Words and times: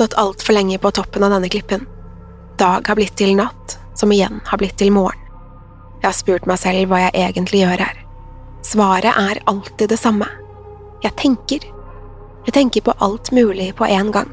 Stått 0.00 0.14
altfor 0.14 0.52
lenge 0.52 0.78
på 0.78 0.90
toppen 0.90 1.22
av 1.22 1.30
denne 1.30 1.48
klippen. 1.48 1.82
Dag 2.56 2.88
har 2.88 2.96
blitt 2.96 3.18
til 3.20 3.34
natt, 3.36 3.74
som 3.94 4.12
igjen 4.12 4.38
har 4.48 4.56
blitt 4.56 4.78
til 4.80 4.94
morgen. 4.96 5.20
Jeg 6.00 6.06
har 6.06 6.16
spurt 6.16 6.48
meg 6.48 6.56
selv 6.62 6.88
hva 6.88 7.02
jeg 7.02 7.20
egentlig 7.20 7.60
gjør 7.60 7.82
her. 7.84 8.00
Svaret 8.64 9.12
er 9.12 9.42
alltid 9.50 9.92
det 9.92 10.00
samme. 10.00 10.24
Jeg 11.04 11.12
tenker. 11.20 11.68
Jeg 12.46 12.56
tenker 12.56 12.86
på 12.88 12.96
alt 13.04 13.28
mulig 13.36 13.74
på 13.76 13.84
en 13.92 14.08
gang. 14.16 14.32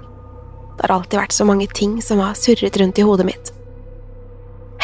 Det 0.77 0.87
har 0.87 0.95
alltid 1.01 1.19
vært 1.19 1.35
så 1.35 1.51
mange 1.51 1.67
ting 1.67 1.99
som 1.99 2.23
har 2.23 2.39
surret 2.39 2.79
rundt 2.79 3.03
i 3.03 3.07
hodet 3.11 3.27
mitt. 3.27 3.51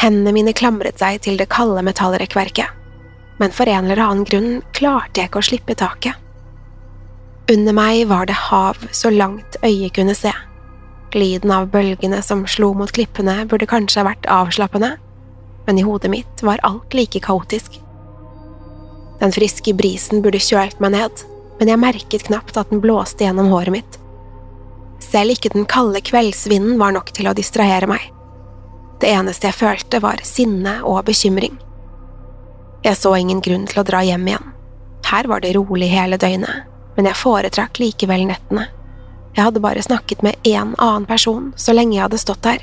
Hendene 0.04 0.36
mine 0.36 0.52
klamret 0.52 1.00
seg 1.00 1.24
til 1.24 1.40
det 1.40 1.48
kalde 1.48 1.80
metallrekkverket, 1.86 2.68
men 3.40 3.56
for 3.56 3.72
en 3.72 3.86
eller 3.88 4.04
annen 4.04 4.28
grunn 4.28 4.58
klarte 4.76 5.22
jeg 5.22 5.32
ikke 5.32 5.40
å 5.40 5.48
slippe 5.48 5.80
taket. 5.80 6.20
Under 7.48 7.72
meg 7.72 8.04
var 8.12 8.28
det 8.28 8.42
hav 8.50 8.90
så 8.92 9.08
langt 9.08 9.56
øyet 9.64 9.96
kunne 9.96 10.16
se. 10.18 10.34
Lyden 11.14 11.52
av 11.54 11.68
bølgene 11.70 12.18
som 12.26 12.42
slo 12.50 12.72
mot 12.74 12.90
klippene 12.90 13.44
burde 13.46 13.68
kanskje 13.70 14.00
ha 14.02 14.08
vært 14.08 14.26
avslappende, 14.26 14.96
men 15.66 15.78
i 15.78 15.84
hodet 15.86 16.10
mitt 16.10 16.42
var 16.42 16.62
alt 16.66 16.94
like 16.96 17.22
kaotisk. 17.22 17.78
Den 19.20 19.32
friske 19.32 19.76
brisen 19.78 20.24
burde 20.24 20.42
kjølt 20.42 20.80
meg 20.82 20.96
ned, 20.96 21.22
men 21.60 21.70
jeg 21.70 21.80
merket 21.80 22.26
knapt 22.26 22.58
at 22.58 22.72
den 22.74 22.82
blåste 22.82 23.22
gjennom 23.24 23.52
håret 23.54 23.76
mitt. 23.76 24.00
Selv 25.04 25.36
ikke 25.36 25.52
den 25.54 25.68
kalde 25.70 26.02
kveldsvinden 26.02 26.80
var 26.82 26.96
nok 26.96 27.12
til 27.14 27.30
å 27.30 27.36
distrahere 27.36 27.86
meg. 27.86 28.10
Det 28.98 29.12
eneste 29.14 29.50
jeg 29.50 29.58
følte, 29.58 30.02
var 30.02 30.22
sinne 30.26 30.80
og 30.82 31.04
bekymring. 31.06 31.54
Jeg 32.84 32.98
så 32.98 33.14
ingen 33.16 33.40
grunn 33.44 33.68
til 33.70 33.80
å 33.80 33.86
dra 33.86 34.02
hjem 34.04 34.26
igjen. 34.28 34.50
Her 35.06 35.28
var 35.30 35.44
det 35.44 35.54
rolig 35.54 35.92
hele 35.92 36.18
døgnet, 36.18 36.66
men 36.96 37.06
jeg 37.06 37.20
foretrakk 37.22 37.78
likevel 37.78 38.26
nettene. 38.26 38.66
Jeg 39.34 39.48
hadde 39.48 39.62
bare 39.62 39.82
snakket 39.82 40.22
med 40.22 40.34
én 40.46 40.74
annen 40.78 41.06
person 41.10 41.52
så 41.56 41.74
lenge 41.74 41.96
jeg 41.96 42.04
hadde 42.06 42.22
stått 42.22 42.44
der. 42.46 42.62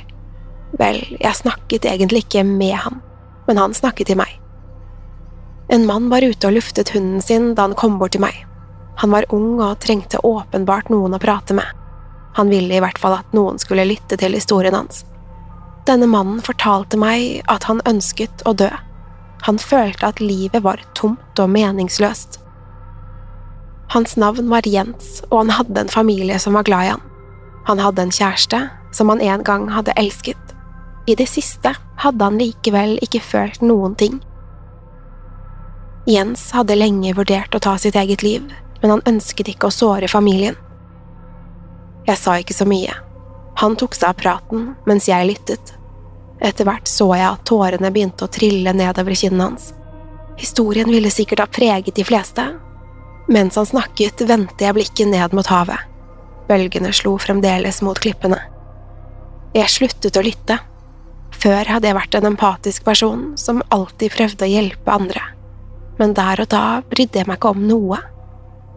Vel, 0.79 1.01
jeg 1.19 1.35
snakket 1.35 1.85
egentlig 1.85 2.23
ikke 2.25 2.45
med 2.47 2.77
han, 2.85 3.01
men 3.47 3.59
han 3.59 3.75
snakket 3.75 4.07
til 4.07 4.21
meg. 4.21 4.37
En 5.71 5.85
mann 5.87 6.07
var 6.11 6.23
ute 6.23 6.47
og 6.47 6.55
luftet 6.55 6.93
hunden 6.95 7.21
sin 7.23 7.53
da 7.55 7.67
han 7.67 7.75
kom 7.79 7.99
bort 7.99 8.15
til 8.15 8.23
meg. 8.23 8.35
Han 9.03 9.11
var 9.11 9.27
ung 9.35 9.59
og 9.59 9.79
trengte 9.83 10.19
åpenbart 10.23 10.91
noen 10.91 11.15
å 11.15 11.19
prate 11.19 11.55
med. 11.57 11.67
Han 12.39 12.51
ville 12.51 12.75
i 12.75 12.83
hvert 12.83 12.99
fall 12.99 13.17
at 13.17 13.35
noen 13.35 13.59
skulle 13.59 13.87
lytte 13.87 14.15
til 14.19 14.35
historien 14.35 14.75
hans. 14.75 15.03
Denne 15.87 16.07
mannen 16.07 16.39
fortalte 16.45 16.99
meg 16.99 17.41
at 17.51 17.65
han 17.67 17.83
ønsket 17.89 18.43
å 18.47 18.53
dø. 18.55 18.69
Han 19.47 19.57
følte 19.59 20.11
at 20.11 20.21
livet 20.21 20.63
var 20.63 20.83
tomt 20.95 21.39
og 21.41 21.49
meningsløst. 21.51 22.37
Hans 23.91 24.15
navn 24.15 24.47
var 24.49 24.67
Jens, 24.67 25.19
og 25.29 25.37
han 25.37 25.49
hadde 25.57 25.81
en 25.81 25.91
familie 25.91 26.39
som 26.39 26.55
var 26.55 26.63
glad 26.63 26.85
i 26.85 26.91
han. 26.93 27.01
Han 27.67 27.79
hadde 27.83 28.05
en 28.05 28.13
kjæreste 28.15 28.61
som 28.95 29.11
han 29.11 29.21
en 29.21 29.43
gang 29.43 29.67
hadde 29.75 29.95
elsket. 29.99 30.53
I 31.11 31.15
det 31.19 31.27
siste 31.27 31.73
hadde 31.99 32.23
han 32.23 32.39
likevel 32.39 32.95
ikke 33.03 33.19
følt 33.19 33.59
noen 33.65 33.97
ting. 33.99 34.21
Jens 36.07 36.47
hadde 36.55 36.79
lenge 36.79 37.11
vurdert 37.19 37.55
å 37.55 37.59
ta 37.59 37.75
sitt 37.77 37.99
eget 37.99 38.23
liv, 38.23 38.47
men 38.81 38.95
han 38.95 39.03
ønsket 39.11 39.51
ikke 39.51 39.67
å 39.67 39.75
såre 39.75 40.07
familien. 40.07 40.55
Jeg 42.07 42.17
sa 42.17 42.39
ikke 42.39 42.55
så 42.55 42.65
mye. 42.65 42.95
Han 43.59 43.75
tok 43.75 43.99
seg 43.99 44.13
av 44.13 44.23
praten 44.23 44.71
mens 44.87 45.11
jeg 45.11 45.27
lyttet. 45.27 45.75
Etter 46.39 46.65
hvert 46.65 46.87
så 46.89 47.11
jeg 47.11 47.27
at 47.27 47.43
tårene 47.45 47.91
begynte 47.91 48.25
å 48.25 48.31
trille 48.31 48.71
nedover 48.73 49.19
kinnene 49.19 49.51
hans. 49.51 49.73
Historien 50.39 50.89
ville 50.89 51.11
sikkert 51.13 51.43
ha 51.43 51.51
preget 51.51 51.99
de 51.99 52.07
fleste. 52.07 52.47
Mens 53.31 53.55
han 53.55 53.65
snakket, 53.65 54.21
vendte 54.27 54.65
jeg 54.65 54.75
blikket 54.75 55.07
ned 55.07 55.31
mot 55.31 55.47
havet. 55.47 55.79
Bølgene 56.49 56.91
slo 56.91 57.13
fremdeles 57.21 57.79
mot 57.85 57.99
klippene. 58.03 58.41
Jeg 59.55 59.71
sluttet 59.71 60.17
å 60.19 60.23
lytte. 60.25 60.57
Før 61.31 61.69
hadde 61.71 61.87
jeg 61.87 61.95
vært 61.95 62.17
en 62.19 62.27
empatisk 62.33 62.83
person 62.83 63.29
som 63.39 63.63
alltid 63.71 64.11
prøvde 64.17 64.47
å 64.47 64.51
hjelpe 64.51 64.91
andre. 64.91 65.23
Men 65.99 66.15
der 66.17 66.43
og 66.43 66.51
da 66.51 66.81
brydde 66.91 67.21
jeg 67.21 67.29
meg 67.29 67.39
ikke 67.39 67.53
om 67.55 67.63
noe. 67.69 68.01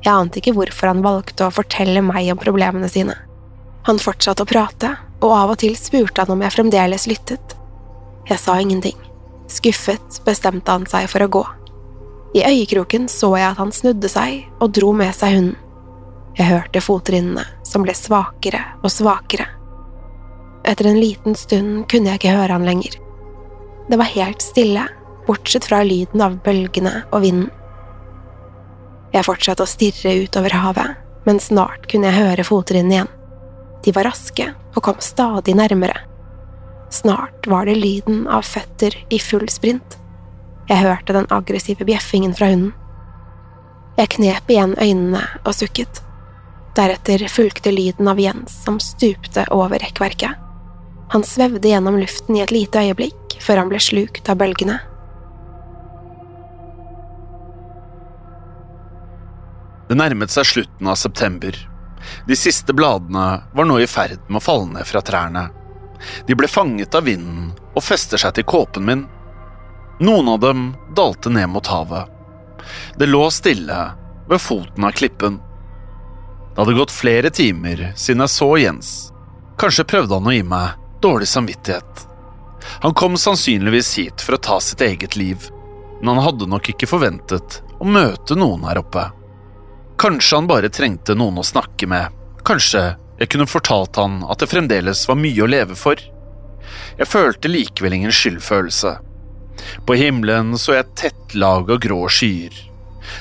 Jeg 0.04 0.12
ante 0.12 0.38
ikke 0.38 0.54
hvorfor 0.54 0.92
han 0.92 1.02
valgte 1.02 1.48
å 1.48 1.54
fortelle 1.54 2.04
meg 2.04 2.30
om 2.30 2.38
problemene 2.38 2.90
sine. 2.92 3.16
Han 3.88 3.98
fortsatte 3.98 4.46
å 4.46 4.48
prate, 4.48 4.92
og 5.18 5.34
av 5.34 5.56
og 5.56 5.60
til 5.64 5.74
spurte 5.80 6.22
han 6.22 6.30
om 6.36 6.46
jeg 6.46 6.54
fremdeles 6.54 7.08
lyttet. 7.10 7.58
Jeg 8.30 8.38
sa 8.38 8.54
ingenting. 8.62 8.96
Skuffet 9.50 10.22
bestemte 10.24 10.70
han 10.70 10.86
seg 10.88 11.10
for 11.10 11.26
å 11.26 11.32
gå. 11.40 11.44
I 12.34 12.42
øyekroken 12.42 13.06
så 13.08 13.30
jeg 13.38 13.46
at 13.52 13.60
han 13.60 13.70
snudde 13.72 14.10
seg 14.10 14.48
og 14.58 14.72
dro 14.74 14.90
med 14.96 15.14
seg 15.14 15.36
hunden. 15.36 15.60
Jeg 16.34 16.50
hørte 16.50 16.82
fottrinnene, 16.82 17.44
som 17.62 17.84
ble 17.86 17.94
svakere 17.94 18.58
og 18.82 18.90
svakere. 18.90 19.46
Etter 20.66 20.88
en 20.90 20.98
liten 20.98 21.36
stund 21.38 21.84
kunne 21.90 22.10
jeg 22.10 22.18
ikke 22.18 22.34
høre 22.34 22.56
han 22.56 22.66
lenger. 22.66 22.96
Det 23.86 23.98
var 24.00 24.10
helt 24.16 24.42
stille, 24.42 24.88
bortsett 25.28 25.68
fra 25.68 25.84
lyden 25.86 26.24
av 26.24 26.40
bølgene 26.42 27.04
og 27.12 27.22
vinden. 27.22 27.52
Jeg 29.14 29.28
fortsatte 29.28 29.62
å 29.62 29.70
stirre 29.70 30.16
utover 30.24 30.56
havet, 30.58 30.96
men 31.28 31.38
snart 31.38 31.86
kunne 31.90 32.10
jeg 32.10 32.18
høre 32.18 32.46
fottrinnene 32.48 32.96
igjen. 32.96 33.12
De 33.84 33.92
var 33.94 34.08
raske 34.08 34.48
og 34.74 34.82
kom 34.82 34.98
stadig 35.04 35.54
nærmere. 35.54 36.00
Snart 36.90 37.46
var 37.46 37.68
det 37.68 37.76
lyden 37.78 38.24
av 38.26 38.42
føtter 38.48 38.96
i 39.12 39.20
full 39.22 39.46
sprint. 39.52 40.00
Jeg 40.68 40.80
hørte 40.80 41.12
den 41.16 41.28
aggressive 41.34 41.84
bjeffingen 41.84 42.34
fra 42.36 42.48
hunden. 42.52 42.72
Jeg 43.98 44.10
knep 44.16 44.48
igjen 44.50 44.72
øynene 44.80 45.22
og 45.44 45.52
sukket. 45.54 46.00
Deretter 46.74 47.26
fulgte 47.30 47.70
lyden 47.70 48.08
av 48.10 48.18
Jens 48.18 48.56
som 48.64 48.80
stupte 48.82 49.44
over 49.54 49.78
rekkverket. 49.78 50.40
Han 51.12 51.22
svevde 51.22 51.68
gjennom 51.68 52.00
luften 52.00 52.34
i 52.38 52.42
et 52.42 52.50
lite 52.54 52.80
øyeblikk 52.80 53.36
før 53.44 53.62
han 53.62 53.70
ble 53.70 53.78
slukt 53.82 54.28
av 54.32 54.40
bølgene. 54.40 54.80
Det 59.88 59.98
nærmet 60.00 60.32
seg 60.32 60.48
slutten 60.48 60.88
av 60.88 60.96
september. 60.98 61.54
De 62.26 62.36
siste 62.36 62.72
bladene 62.74 63.26
var 63.54 63.68
nå 63.68 63.78
i 63.80 63.88
ferd 63.88 64.24
med 64.26 64.40
å 64.40 64.44
falle 64.44 64.72
ned 64.72 64.88
fra 64.88 65.04
trærne. 65.04 65.44
De 66.26 66.34
ble 66.36 66.48
fanget 66.50 66.96
av 66.96 67.06
vinden 67.06 67.52
og 67.74 67.84
fester 67.84 68.20
seg 68.20 68.34
til 68.34 68.48
kåpen 68.48 68.88
min. 68.88 69.04
Noen 69.98 70.28
av 70.28 70.40
dem 70.40 70.76
dalte 70.96 71.30
ned 71.30 71.48
mot 71.48 71.66
havet. 71.66 72.08
Det 72.96 73.06
lå 73.06 73.30
stille 73.30 73.90
ved 74.28 74.40
foten 74.40 74.84
av 74.84 74.90
klippen. 74.90 75.40
Det 76.54 76.60
hadde 76.60 76.78
gått 76.78 76.94
flere 76.94 77.30
timer 77.30 77.92
siden 77.96 78.24
jeg 78.24 78.32
så 78.34 78.48
Jens. 78.58 78.90
Kanskje 79.58 79.86
prøvde 79.86 80.18
han 80.18 80.26
å 80.26 80.34
gi 80.34 80.42
meg 80.46 80.80
dårlig 81.02 81.28
samvittighet. 81.28 82.06
Han 82.82 82.94
kom 82.94 83.16
sannsynligvis 83.20 83.92
hit 83.98 84.24
for 84.24 84.34
å 84.34 84.42
ta 84.42 84.60
sitt 84.60 84.80
eget 84.80 85.16
liv, 85.16 85.50
men 86.00 86.14
han 86.14 86.24
hadde 86.24 86.48
nok 86.50 86.72
ikke 86.72 86.88
forventet 86.90 87.60
å 87.78 87.86
møte 87.86 88.38
noen 88.38 88.64
her 88.66 88.80
oppe. 88.80 89.08
Kanskje 90.00 90.40
han 90.40 90.50
bare 90.50 90.72
trengte 90.74 91.14
noen 91.14 91.38
å 91.38 91.46
snakke 91.46 91.86
med. 91.86 92.10
Kanskje 92.46 92.96
jeg 93.20 93.30
kunne 93.30 93.46
fortalt 93.46 93.96
han 94.00 94.22
at 94.26 94.42
det 94.42 94.50
fremdeles 94.50 95.06
var 95.08 95.20
mye 95.20 95.44
å 95.44 95.50
leve 95.50 95.78
for. 95.78 96.00
Jeg 96.98 97.10
følte 97.10 97.50
likevel 97.50 97.94
ingen 97.94 98.14
skyldfølelse. 98.14 98.96
På 99.86 99.96
himmelen 99.98 100.54
så 100.58 100.76
jeg 100.76 100.86
et 100.86 100.94
tett 100.98 101.34
lag 101.38 101.70
av 101.70 101.80
grå 101.82 102.04
skyer. 102.08 102.54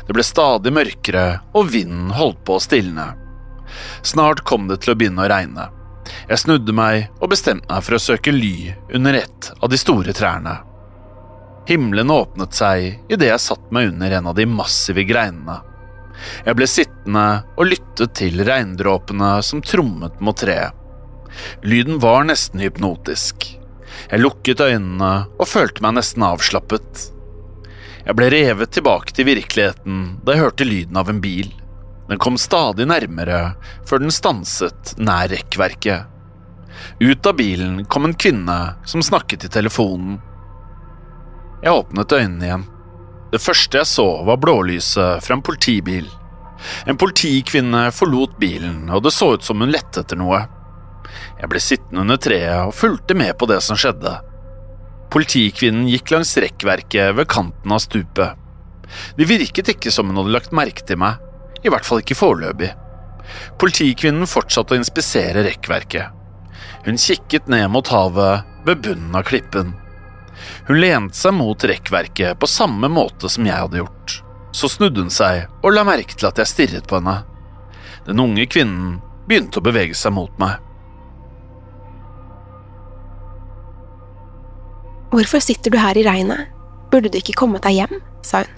Det 0.07 0.15
ble 0.15 0.23
stadig 0.25 0.73
mørkere, 0.73 1.41
og 1.53 1.71
vinden 1.73 2.13
holdt 2.15 2.43
på 2.47 2.57
å 2.57 2.63
stilne. 2.63 3.13
Snart 4.01 4.43
kom 4.47 4.67
det 4.69 4.81
til 4.83 4.93
å 4.93 4.97
begynne 4.99 5.25
å 5.25 5.31
regne. 5.31 5.69
Jeg 6.27 6.41
snudde 6.43 6.75
meg 6.75 7.09
og 7.19 7.31
bestemte 7.31 7.69
meg 7.71 7.83
for 7.85 7.97
å 7.97 8.03
søke 8.03 8.33
ly 8.35 8.73
under 8.95 9.17
et 9.23 9.51
av 9.59 9.71
de 9.71 9.79
store 9.79 10.15
trærne. 10.15 10.57
Himmelen 11.67 12.11
åpnet 12.11 12.55
seg 12.55 13.11
idet 13.11 13.29
jeg 13.29 13.43
satte 13.43 13.75
meg 13.75 13.93
under 13.93 14.17
en 14.17 14.27
av 14.31 14.35
de 14.35 14.47
massive 14.49 15.05
greinene. 15.07 15.61
Jeg 16.45 16.55
ble 16.59 16.67
sittende 16.69 17.27
og 17.57 17.69
lyttet 17.71 18.13
til 18.19 18.43
regndråpene 18.45 19.37
som 19.45 19.63
trommet 19.63 20.19
mot 20.23 20.37
treet. 20.37 20.75
Lyden 21.65 21.97
var 22.03 22.27
nesten 22.27 22.61
hypnotisk. 22.61 23.47
Jeg 24.11 24.23
lukket 24.23 24.63
øynene 24.63 25.11
og 25.37 25.49
følte 25.49 25.83
meg 25.85 25.97
nesten 25.97 26.25
avslappet. 26.27 27.09
Jeg 28.03 28.17
ble 28.19 28.29
revet 28.33 28.73
tilbake 28.75 29.15
til 29.15 29.29
virkeligheten 29.29 29.99
da 30.25 30.35
jeg 30.35 30.43
hørte 30.43 30.67
lyden 30.67 30.99
av 30.99 31.11
en 31.11 31.21
bil. 31.23 31.53
Den 32.09 32.19
kom 32.19 32.37
stadig 32.37 32.87
nærmere 32.89 33.53
før 33.87 34.03
den 34.03 34.11
stanset 34.11 34.95
nær 34.99 35.31
rekkverket. 35.31 36.09
Ut 36.99 37.27
av 37.29 37.37
bilen 37.39 37.85
kom 37.85 38.05
en 38.05 38.17
kvinne 38.17 38.59
som 38.85 39.03
snakket 39.05 39.47
i 39.47 39.51
telefonen. 39.53 40.19
Jeg 41.63 41.71
åpnet 41.71 42.11
øynene 42.11 42.47
igjen. 42.49 42.65
Det 43.31 43.41
første 43.41 43.79
jeg 43.79 43.89
så, 43.89 44.05
var 44.27 44.41
blålyset 44.41 45.23
fra 45.23 45.37
en 45.37 45.45
politibil. 45.45 46.09
En 46.85 46.99
politikvinne 46.99 47.87
forlot 47.95 48.35
bilen, 48.39 48.89
og 48.91 49.05
det 49.05 49.13
så 49.15 49.33
ut 49.37 49.47
som 49.47 49.63
hun 49.63 49.71
lette 49.73 50.03
etter 50.03 50.19
noe. 50.19 50.43
Jeg 51.43 51.51
ble 51.51 51.59
sittende 51.59 52.05
under 52.05 52.19
treet 52.23 52.69
og 52.69 52.71
fulgte 52.71 53.17
med 53.19 53.33
på 53.35 53.49
det 53.51 53.57
som 53.65 53.75
skjedde. 53.75 54.13
Politikvinnen 55.11 55.89
gikk 55.91 56.13
langs 56.13 56.31
rekkverket 56.39 57.17
ved 57.17 57.27
kanten 57.27 57.75
av 57.75 57.81
stupet. 57.83 58.39
Det 59.17 59.27
virket 59.27 59.73
ikke 59.73 59.91
som 59.91 60.07
hun 60.07 60.21
hadde 60.21 60.31
lagt 60.31 60.55
merke 60.55 60.87
til 60.87 61.01
meg, 61.03 61.19
i 61.59 61.67
hvert 61.67 61.83
fall 61.83 61.99
ikke 61.99 62.15
foreløpig. 62.15 62.71
Politikvinnen 63.59 64.29
fortsatte 64.29 64.71
å 64.71 64.79
inspisere 64.79 65.43
rekkverket. 65.43 66.15
Hun 66.87 66.99
kikket 66.99 67.51
ned 67.51 67.67
mot 67.75 67.91
havet 67.91 68.47
ved 68.63 68.83
bunnen 68.87 69.19
av 69.19 69.27
klippen. 69.27 69.75
Hun 70.71 70.79
lente 70.79 71.19
seg 71.19 71.35
mot 71.35 71.59
rekkverket 71.59 72.39
på 72.39 72.49
samme 72.49 72.87
måte 72.87 73.27
som 73.27 73.43
jeg 73.43 73.59
hadde 73.65 73.83
gjort. 73.83 74.19
Så 74.55 74.71
snudde 74.71 75.03
hun 75.03 75.11
seg 75.11 75.49
og 75.59 75.73
la 75.75 75.83
merke 75.87 76.15
til 76.15 76.31
at 76.31 76.39
jeg 76.39 76.55
stirret 76.55 76.87
på 76.87 77.01
henne. 77.01 77.19
Den 78.07 78.23
unge 78.23 78.47
kvinnen 78.47 79.01
begynte 79.27 79.59
å 79.59 79.65
bevege 79.65 79.97
seg 79.97 80.15
mot 80.15 80.31
meg. 80.39 80.63
Hvorfor 85.13 85.39
sitter 85.39 85.69
du 85.69 85.77
her 85.77 85.97
i 85.97 86.03
regnet? 86.07 86.47
Burde 86.89 87.11
du 87.13 87.19
ikke 87.19 87.35
kommet 87.37 87.61
deg 87.61 87.75
hjem? 87.77 87.99
sa 88.25 88.39
hun. 88.41 88.53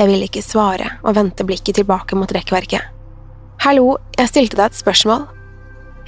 Jeg 0.00 0.08
ville 0.08 0.26
ikke 0.26 0.42
svare 0.42 0.96
og 1.04 1.14
vendte 1.14 1.44
blikket 1.46 1.76
tilbake 1.78 2.16
mot 2.18 2.32
rekkverket. 2.34 2.88
Hallo, 3.62 3.98
jeg 4.18 4.30
stilte 4.32 4.58
deg 4.58 4.72
et 4.72 4.78
spørsmål. 4.80 5.28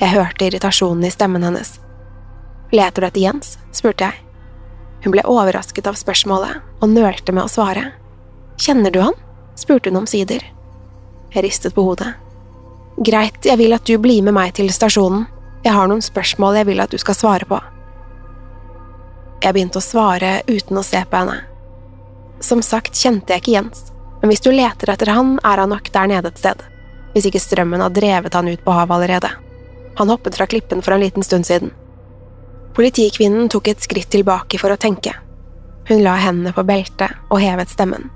Jeg 0.00 0.16
hørte 0.16 0.48
irritasjonen 0.48 1.06
i 1.06 1.12
stemmen 1.14 1.46
hennes. 1.46 1.76
Leter 2.74 3.04
du 3.04 3.06
etter 3.06 3.22
Jens? 3.22 3.52
spurte 3.70 4.08
jeg. 4.08 4.18
Hun 5.04 5.14
ble 5.14 5.22
overrasket 5.30 5.86
av 5.86 6.00
spørsmålet 6.00 6.58
og 6.82 6.90
nølte 6.90 7.30
med 7.30 7.44
å 7.44 7.52
svare. 7.52 7.92
Kjenner 8.58 8.90
du 8.90 8.98
han? 9.04 9.14
spurte 9.54 9.92
hun 9.92 10.00
omsider. 10.02 10.42
Jeg 11.36 11.46
ristet 11.46 11.76
på 11.76 11.84
hodet. 11.86 12.16
Greit, 12.98 13.38
jeg 13.46 13.62
vil 13.62 13.78
at 13.78 13.86
du 13.86 13.94
blir 14.02 14.26
med 14.26 14.34
meg 14.34 14.56
til 14.58 14.74
stasjonen. 14.74 15.28
Jeg 15.62 15.76
har 15.76 15.86
noen 15.86 16.02
spørsmål 16.02 16.58
jeg 16.58 16.70
vil 16.72 16.82
at 16.82 16.90
du 16.90 16.98
skal 16.98 17.14
svare 17.14 17.46
på. 17.46 17.62
Jeg 19.42 19.56
begynte 19.56 19.80
å 19.80 19.82
svare 19.82 20.36
uten 20.46 20.78
å 20.78 20.84
se 20.86 21.00
på 21.02 21.18
henne. 21.18 21.40
Som 22.42 22.62
sagt 22.62 22.98
kjente 22.98 23.34
jeg 23.34 23.42
ikke 23.42 23.54
Jens, 23.56 23.88
men 24.20 24.30
hvis 24.30 24.42
du 24.44 24.52
leter 24.54 24.92
etter 24.92 25.10
han, 25.10 25.34
er 25.42 25.58
han 25.58 25.72
nok 25.74 25.90
der 25.94 26.10
nede 26.10 26.30
et 26.30 26.38
sted. 26.38 26.62
Hvis 27.12 27.26
ikke 27.26 27.42
strømmen 27.42 27.82
har 27.82 27.90
drevet 27.90 28.34
han 28.38 28.48
ut 28.48 28.62
på 28.62 28.74
havet 28.74 28.94
allerede. 28.94 29.32
Han 29.98 30.12
hoppet 30.14 30.38
fra 30.38 30.46
klippen 30.46 30.82
for 30.82 30.94
en 30.94 31.02
liten 31.02 31.26
stund 31.26 31.46
siden. 31.46 31.74
Politikvinnen 32.78 33.50
tok 33.52 33.68
et 33.68 33.82
skritt 33.82 34.12
tilbake 34.14 34.62
for 34.62 34.72
å 34.72 34.78
tenke. 34.80 35.16
Hun 35.90 36.04
la 36.06 36.14
hendene 36.22 36.54
på 36.54 36.62
beltet 36.64 37.18
og 37.28 37.42
hevet 37.42 37.74
stemmen. 37.74 38.08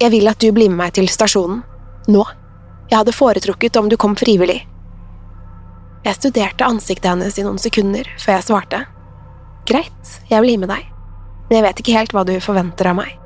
Jeg 0.00 0.12
vil 0.12 0.28
at 0.28 0.44
du 0.44 0.52
blir 0.52 0.68
med 0.68 0.84
meg 0.84 0.94
til 0.96 1.08
stasjonen. 1.08 1.64
Nå. 2.12 2.28
Jeg 2.90 2.98
hadde 3.00 3.16
foretrukket 3.16 3.80
om 3.80 3.88
du 3.88 3.96
kom 4.00 4.12
frivillig. 4.18 4.60
Jeg 6.04 6.16
studerte 6.16 6.68
ansiktet 6.68 7.10
hennes 7.10 7.36
i 7.38 7.44
noen 7.44 7.60
sekunder 7.60 8.08
før 8.20 8.36
jeg 8.36 8.46
svarte. 8.52 8.86
Greit, 9.68 10.14
jeg 10.30 10.42
blir 10.42 10.60
med 10.60 10.70
deg, 10.72 10.86
men 11.48 11.58
jeg 11.58 11.66
vet 11.66 11.82
ikke 11.82 11.96
helt 11.98 12.14
hva 12.14 12.24
du 12.26 12.34
forventer 12.42 12.90
av 12.90 12.98
meg. 12.98 13.16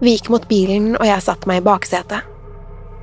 Vi 0.00 0.14
gikk 0.16 0.30
mot 0.32 0.46
bilen, 0.48 0.94
og 0.98 1.06
jeg 1.06 1.24
satte 1.24 1.48
meg 1.48 1.62
i 1.62 1.64
baksetet. 1.64 2.30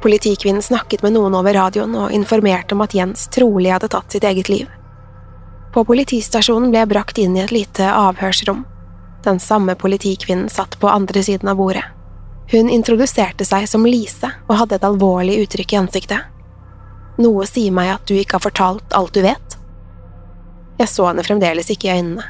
Politikvinnen 0.02 0.62
snakket 0.66 1.04
med 1.06 1.16
noen 1.16 1.36
over 1.38 1.54
radioen 1.54 1.94
og 1.98 2.14
informerte 2.14 2.76
om 2.76 2.82
at 2.86 2.96
Jens 2.98 3.28
trolig 3.34 3.72
hadde 3.74 3.90
tatt 3.94 4.12
sitt 4.14 4.26
eget 4.26 4.50
liv. 4.50 4.70
På 5.74 5.86
politistasjonen 5.88 6.72
ble 6.72 6.82
jeg 6.82 6.92
brakt 6.92 7.22
inn 7.22 7.38
i 7.38 7.44
et 7.46 7.54
lite 7.54 7.88
avhørsrom. 7.88 8.66
Den 9.24 9.40
samme 9.40 9.76
politikvinnen 9.80 10.50
satt 10.50 10.80
på 10.82 10.90
andre 10.90 11.24
siden 11.24 11.50
av 11.50 11.62
bordet. 11.62 11.86
Hun 12.52 12.70
introduserte 12.70 13.46
seg 13.48 13.70
som 13.70 13.86
Lise 13.88 14.28
og 14.50 14.58
hadde 14.60 14.76
et 14.76 14.88
alvorlig 14.88 15.38
uttrykk 15.46 15.74
i 15.74 15.80
ansiktet. 15.80 16.26
Noe 17.22 17.46
sier 17.48 17.72
meg 17.72 17.94
at 17.94 18.10
du 18.10 18.18
ikke 18.18 18.40
har 18.40 18.46
fortalt 18.50 18.98
alt 18.98 19.14
du 19.16 19.22
vet. 19.24 19.51
Jeg 20.82 20.90
så 20.90 21.06
henne 21.06 21.26
fremdeles 21.26 21.70
ikke 21.70 21.92
i 21.92 22.00
øynene. 22.00 22.26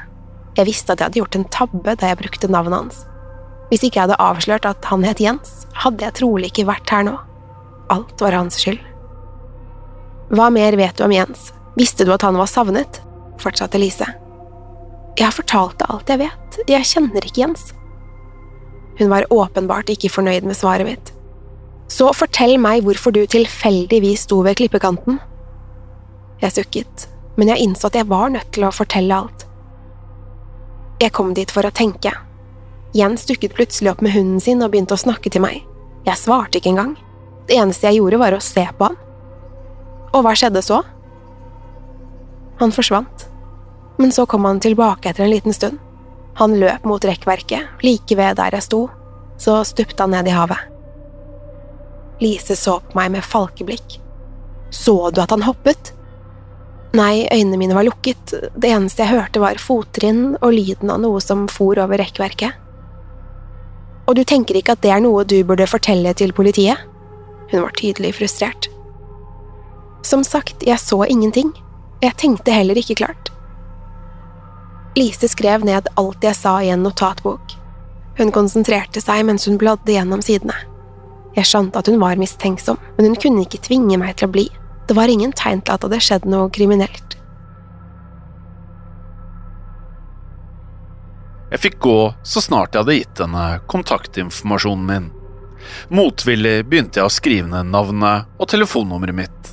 Jeg 0.58 0.68
visste 0.68 0.92
at 0.92 1.00
jeg 1.00 1.08
hadde 1.08 1.20
gjort 1.22 1.36
en 1.38 1.48
tabbe 1.54 1.94
da 1.96 2.10
jeg 2.10 2.20
brukte 2.20 2.50
navnet 2.52 2.76
hans. 2.76 2.98
Hvis 3.70 3.86
ikke 3.86 3.96
jeg 3.96 4.04
hadde 4.04 4.20
avslørt 4.20 4.66
at 4.68 4.84
han 4.90 5.04
het 5.08 5.22
Jens, 5.24 5.62
hadde 5.80 6.04
jeg 6.04 6.18
trolig 6.18 6.50
ikke 6.50 6.66
vært 6.68 6.92
her 6.92 7.06
nå. 7.08 7.14
Alt 7.92 8.20
var 8.20 8.36
hans 8.36 8.58
skyld. 8.60 8.82
Hva 10.32 10.50
mer 10.52 10.76
vet 10.76 10.98
du 10.98 11.06
om 11.06 11.14
Jens? 11.14 11.48
Visste 11.78 12.04
du 12.04 12.12
at 12.12 12.24
han 12.26 12.36
var 12.36 12.50
savnet? 12.50 13.00
fortsatte 13.40 13.80
Lise. 13.80 14.06
Jeg 15.16 15.24
har 15.24 15.34
fortalt 15.34 15.80
deg 15.80 15.90
alt 15.90 16.12
jeg 16.12 16.20
vet, 16.20 16.58
jeg 16.70 16.88
kjenner 16.92 17.24
ikke 17.26 17.42
Jens. 17.42 17.72
Hun 19.00 19.10
var 19.10 19.26
åpenbart 19.32 19.90
ikke 19.92 20.12
fornøyd 20.12 20.44
med 20.46 20.56
svaret 20.56 20.86
mitt. 20.86 21.14
Så 21.90 22.12
fortell 22.16 22.58
meg 22.60 22.84
hvorfor 22.84 23.12
du 23.16 23.24
tilfeldigvis 23.26 24.28
sto 24.28 24.42
ved 24.44 24.60
klippekanten. 24.60 25.18
Jeg 26.44 26.54
sukket, 26.54 27.08
men 27.36 27.52
jeg 27.52 27.64
innså 27.64 27.88
at 27.88 27.96
jeg 27.98 28.10
var 28.10 28.32
nødt 28.34 28.52
til 28.54 28.66
å 28.66 28.74
fortelle 28.74 29.16
alt. 29.16 29.46
Jeg 31.00 31.14
kom 31.16 31.32
dit 31.34 31.50
for 31.50 31.66
å 31.66 31.74
tenke. 31.74 32.12
Jens 32.94 33.24
dukket 33.26 33.56
plutselig 33.56 33.94
opp 33.94 34.04
med 34.04 34.14
hunden 34.14 34.40
sin 34.40 34.62
og 34.62 34.72
begynte 34.74 34.94
å 34.94 35.00
snakke 35.00 35.32
til 35.32 35.42
meg. 35.44 35.62
Jeg 36.06 36.20
svarte 36.20 36.60
ikke 36.60 36.74
engang. 36.74 36.94
Det 37.48 37.56
eneste 37.58 37.88
jeg 37.88 38.02
gjorde, 38.02 38.20
var 38.22 38.36
å 38.36 38.44
se 38.44 38.66
på 38.78 38.90
han. 38.90 39.00
Og 40.12 40.22
hva 40.26 40.36
skjedde 40.36 40.62
så? 40.62 40.82
Han 42.60 42.74
forsvant 42.74 43.32
men 44.02 44.12
så 44.12 44.26
kom 44.26 44.44
han 44.44 44.60
tilbake 44.60 45.10
etter 45.10 45.24
en 45.24 45.30
liten 45.30 45.54
stund. 45.54 45.78
Han 46.34 46.58
løp 46.60 46.84
mot 46.84 47.04
rekkverket, 47.04 47.82
like 47.82 48.16
ved 48.16 48.36
der 48.36 48.56
jeg 48.56 48.66
sto, 48.66 48.86
så 49.38 49.60
stupte 49.68 50.02
han 50.02 50.14
ned 50.14 50.26
i 50.26 50.34
havet. 50.34 50.58
Lise 52.22 52.56
så 52.56 52.78
på 52.80 52.98
meg 52.98 53.12
med 53.14 53.26
falkeblikk. 53.26 53.98
Så 54.70 55.10
du 55.10 55.20
at 55.22 55.30
han 55.30 55.44
hoppet? 55.44 55.92
Nei, 56.92 57.24
øynene 57.32 57.56
mine 57.56 57.76
var 57.76 57.86
lukket, 57.86 58.34
det 58.52 58.68
eneste 58.68 59.00
jeg 59.00 59.14
hørte 59.14 59.40
var 59.40 59.60
fottrinn 59.60 60.34
og 60.42 60.52
lyden 60.52 60.92
av 60.92 61.00
noe 61.00 61.22
som 61.24 61.46
for 61.48 61.80
over 61.80 62.00
rekkverket. 62.00 62.58
Og 64.04 64.18
du 64.18 64.24
tenker 64.28 64.58
ikke 64.58 64.74
at 64.76 64.82
det 64.84 64.92
er 64.92 65.00
noe 65.00 65.24
du 65.24 65.38
burde 65.46 65.68
fortelle 65.70 66.12
til 66.18 66.34
politiet? 66.36 66.76
Hun 67.52 67.64
var 67.64 67.72
tydelig 67.78 68.12
frustrert. 68.18 68.68
Som 70.04 70.24
sagt, 70.26 70.66
jeg 70.66 70.80
så 70.82 71.04
ingenting. 71.06 71.52
Jeg 72.02 72.18
tenkte 72.20 72.52
heller 72.52 72.76
ikke 72.76 72.98
klart. 73.00 73.30
Lise 74.98 75.30
skrev 75.30 75.64
ned 75.64 75.88
alt 75.96 76.24
jeg 76.26 76.36
sa 76.36 76.58
i 76.60 76.72
en 76.74 76.82
notatbok. 76.84 77.54
Hun 78.18 78.32
konsentrerte 78.34 79.00
seg 79.00 79.24
mens 79.24 79.46
hun 79.48 79.56
bladde 79.60 79.94
gjennom 79.94 80.20
sidene. 80.20 80.58
Jeg 81.32 81.48
skjønte 81.48 81.80
at 81.80 81.88
hun 81.88 82.02
var 82.02 82.20
mistenksom, 82.20 82.76
men 82.98 83.08
hun 83.08 83.16
kunne 83.16 83.46
ikke 83.46 83.62
tvinge 83.64 83.96
meg 83.96 84.18
til 84.18 84.28
å 84.28 84.34
bli. 84.34 84.50
Det 84.88 84.94
var 84.98 85.08
ingen 85.08 85.32
tegn 85.32 85.62
til 85.62 85.74
at 85.74 85.82
det 85.82 85.90
hadde 85.90 86.06
skjedd 86.06 86.28
noe 86.30 86.50
kriminelt. 86.52 87.16
Jeg 91.52 91.60
fikk 91.60 91.82
gå 91.84 91.98
så 92.24 92.40
snart 92.40 92.72
jeg 92.72 92.80
hadde 92.82 92.96
gitt 92.96 93.20
henne 93.20 93.46
kontaktinformasjonen 93.68 94.86
min. 94.88 95.10
Motvillig 95.92 96.62
begynte 96.66 97.00
jeg 97.00 97.08
å 97.08 97.12
skrive 97.12 97.50
ned 97.50 97.68
navnet 97.70 98.30
og 98.40 98.48
telefonnummeret 98.50 99.16
mitt. 99.16 99.50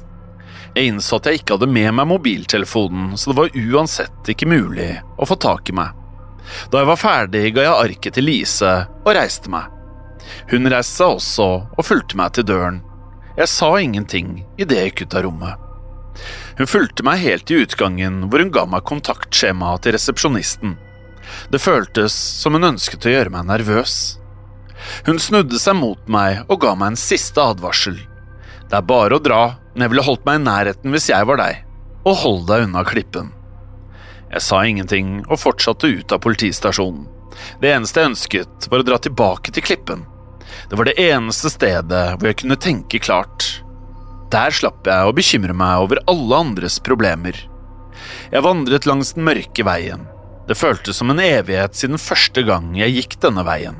Jeg 0.77 0.93
innså 0.93 1.19
at 1.19 1.27
jeg 1.27 1.41
ikke 1.41 1.57
hadde 1.57 1.69
med 1.69 1.91
meg 1.97 2.07
mobiltelefonen, 2.07 3.17
så 3.17 3.31
det 3.31 3.37
var 3.39 3.57
uansett 3.57 4.31
ikke 4.31 4.47
mulig 4.47 4.93
å 5.17 5.27
få 5.27 5.35
tak 5.41 5.69
i 5.69 5.75
meg. 5.75 5.91
Da 6.71 6.81
jeg 6.81 6.89
var 6.89 7.01
ferdig, 7.01 7.43
ga 7.53 7.65
jeg 7.65 7.79
arket 7.89 8.15
til 8.15 8.29
Lise 8.29 8.73
og 9.03 9.11
reiste 9.17 9.51
meg. 9.51 9.67
Hun 10.53 10.69
reiste 10.71 11.01
seg 11.01 11.17
også 11.17 11.49
og 11.75 11.85
fulgte 11.85 12.17
meg 12.19 12.37
til 12.37 12.47
døren. 12.47 12.79
Jeg 13.39 13.47
sa 13.47 13.69
ingenting 13.79 14.41
idet 14.59 14.75
jeg 14.75 14.89
gikk 14.89 15.01
ut 15.05 15.13
av 15.15 15.23
rommet. 15.23 15.65
Hun 16.57 16.67
fulgte 16.67 17.05
meg 17.07 17.21
helt 17.23 17.45
til 17.47 17.63
utgangen, 17.63 18.25
hvor 18.27 18.43
hun 18.43 18.51
ga 18.51 18.65
meg 18.67 18.83
kontaktskjemaet 18.89 19.85
til 19.85 19.95
resepsjonisten. 19.95 20.73
Det 21.53 21.61
føltes 21.63 22.11
som 22.11 22.57
hun 22.57 22.67
ønsket 22.73 23.07
å 23.07 23.13
gjøre 23.13 23.31
meg 23.31 23.47
nervøs. 23.47 23.95
Hun 25.07 25.23
snudde 25.23 25.55
seg 25.61 25.79
mot 25.79 26.11
meg 26.11 26.43
og 26.49 26.59
ga 26.65 26.75
meg 26.75 26.91
en 26.91 26.99
siste 26.99 27.39
advarsel. 27.39 27.95
Det 28.67 28.75
er 28.75 28.91
bare 28.91 29.15
å 29.15 29.23
dra, 29.23 29.41
men 29.71 29.85
jeg 29.85 29.93
ville 29.95 30.07
holdt 30.09 30.27
meg 30.27 30.41
i 30.41 30.45
nærheten 30.49 30.91
hvis 30.91 31.07
jeg 31.13 31.31
var 31.31 31.39
deg, 31.39 31.63
og 32.03 32.21
hold 32.25 32.45
deg 32.51 32.67
unna 32.67 32.83
klippen. 32.91 33.31
Jeg 34.29 34.43
sa 34.45 34.65
ingenting 34.67 35.21
og 35.29 35.39
fortsatte 35.39 35.87
ut 35.87 36.11
av 36.11 36.19
politistasjonen. 36.27 37.07
Det 37.63 37.71
eneste 37.71 38.03
jeg 38.03 38.11
ønsket, 38.11 38.67
var 38.67 38.83
å 38.83 38.91
dra 38.91 38.99
tilbake 38.99 39.55
til 39.55 39.63
klippen. 39.63 40.08
Det 40.69 40.77
var 40.79 40.89
det 40.89 40.99
eneste 41.01 41.51
stedet 41.53 42.03
hvor 42.15 42.29
jeg 42.29 42.39
kunne 42.43 42.59
tenke 42.59 43.01
klart. 43.03 43.47
Der 44.29 44.53
slapp 44.53 44.85
jeg 44.85 45.09
å 45.09 45.15
bekymre 45.15 45.55
meg 45.57 45.85
over 45.85 46.01
alle 46.09 46.43
andres 46.45 46.77
problemer. 46.85 47.37
Jeg 48.29 48.45
vandret 48.45 48.85
langs 48.87 49.15
den 49.15 49.25
mørke 49.27 49.65
veien, 49.65 50.05
det 50.49 50.57
føltes 50.57 50.97
som 50.97 51.11
en 51.13 51.19
evighet 51.21 51.75
siden 51.77 52.01
første 52.01 52.41
gang 52.41 52.71
jeg 52.77 52.95
gikk 52.95 53.19
denne 53.21 53.43
veien. 53.45 53.75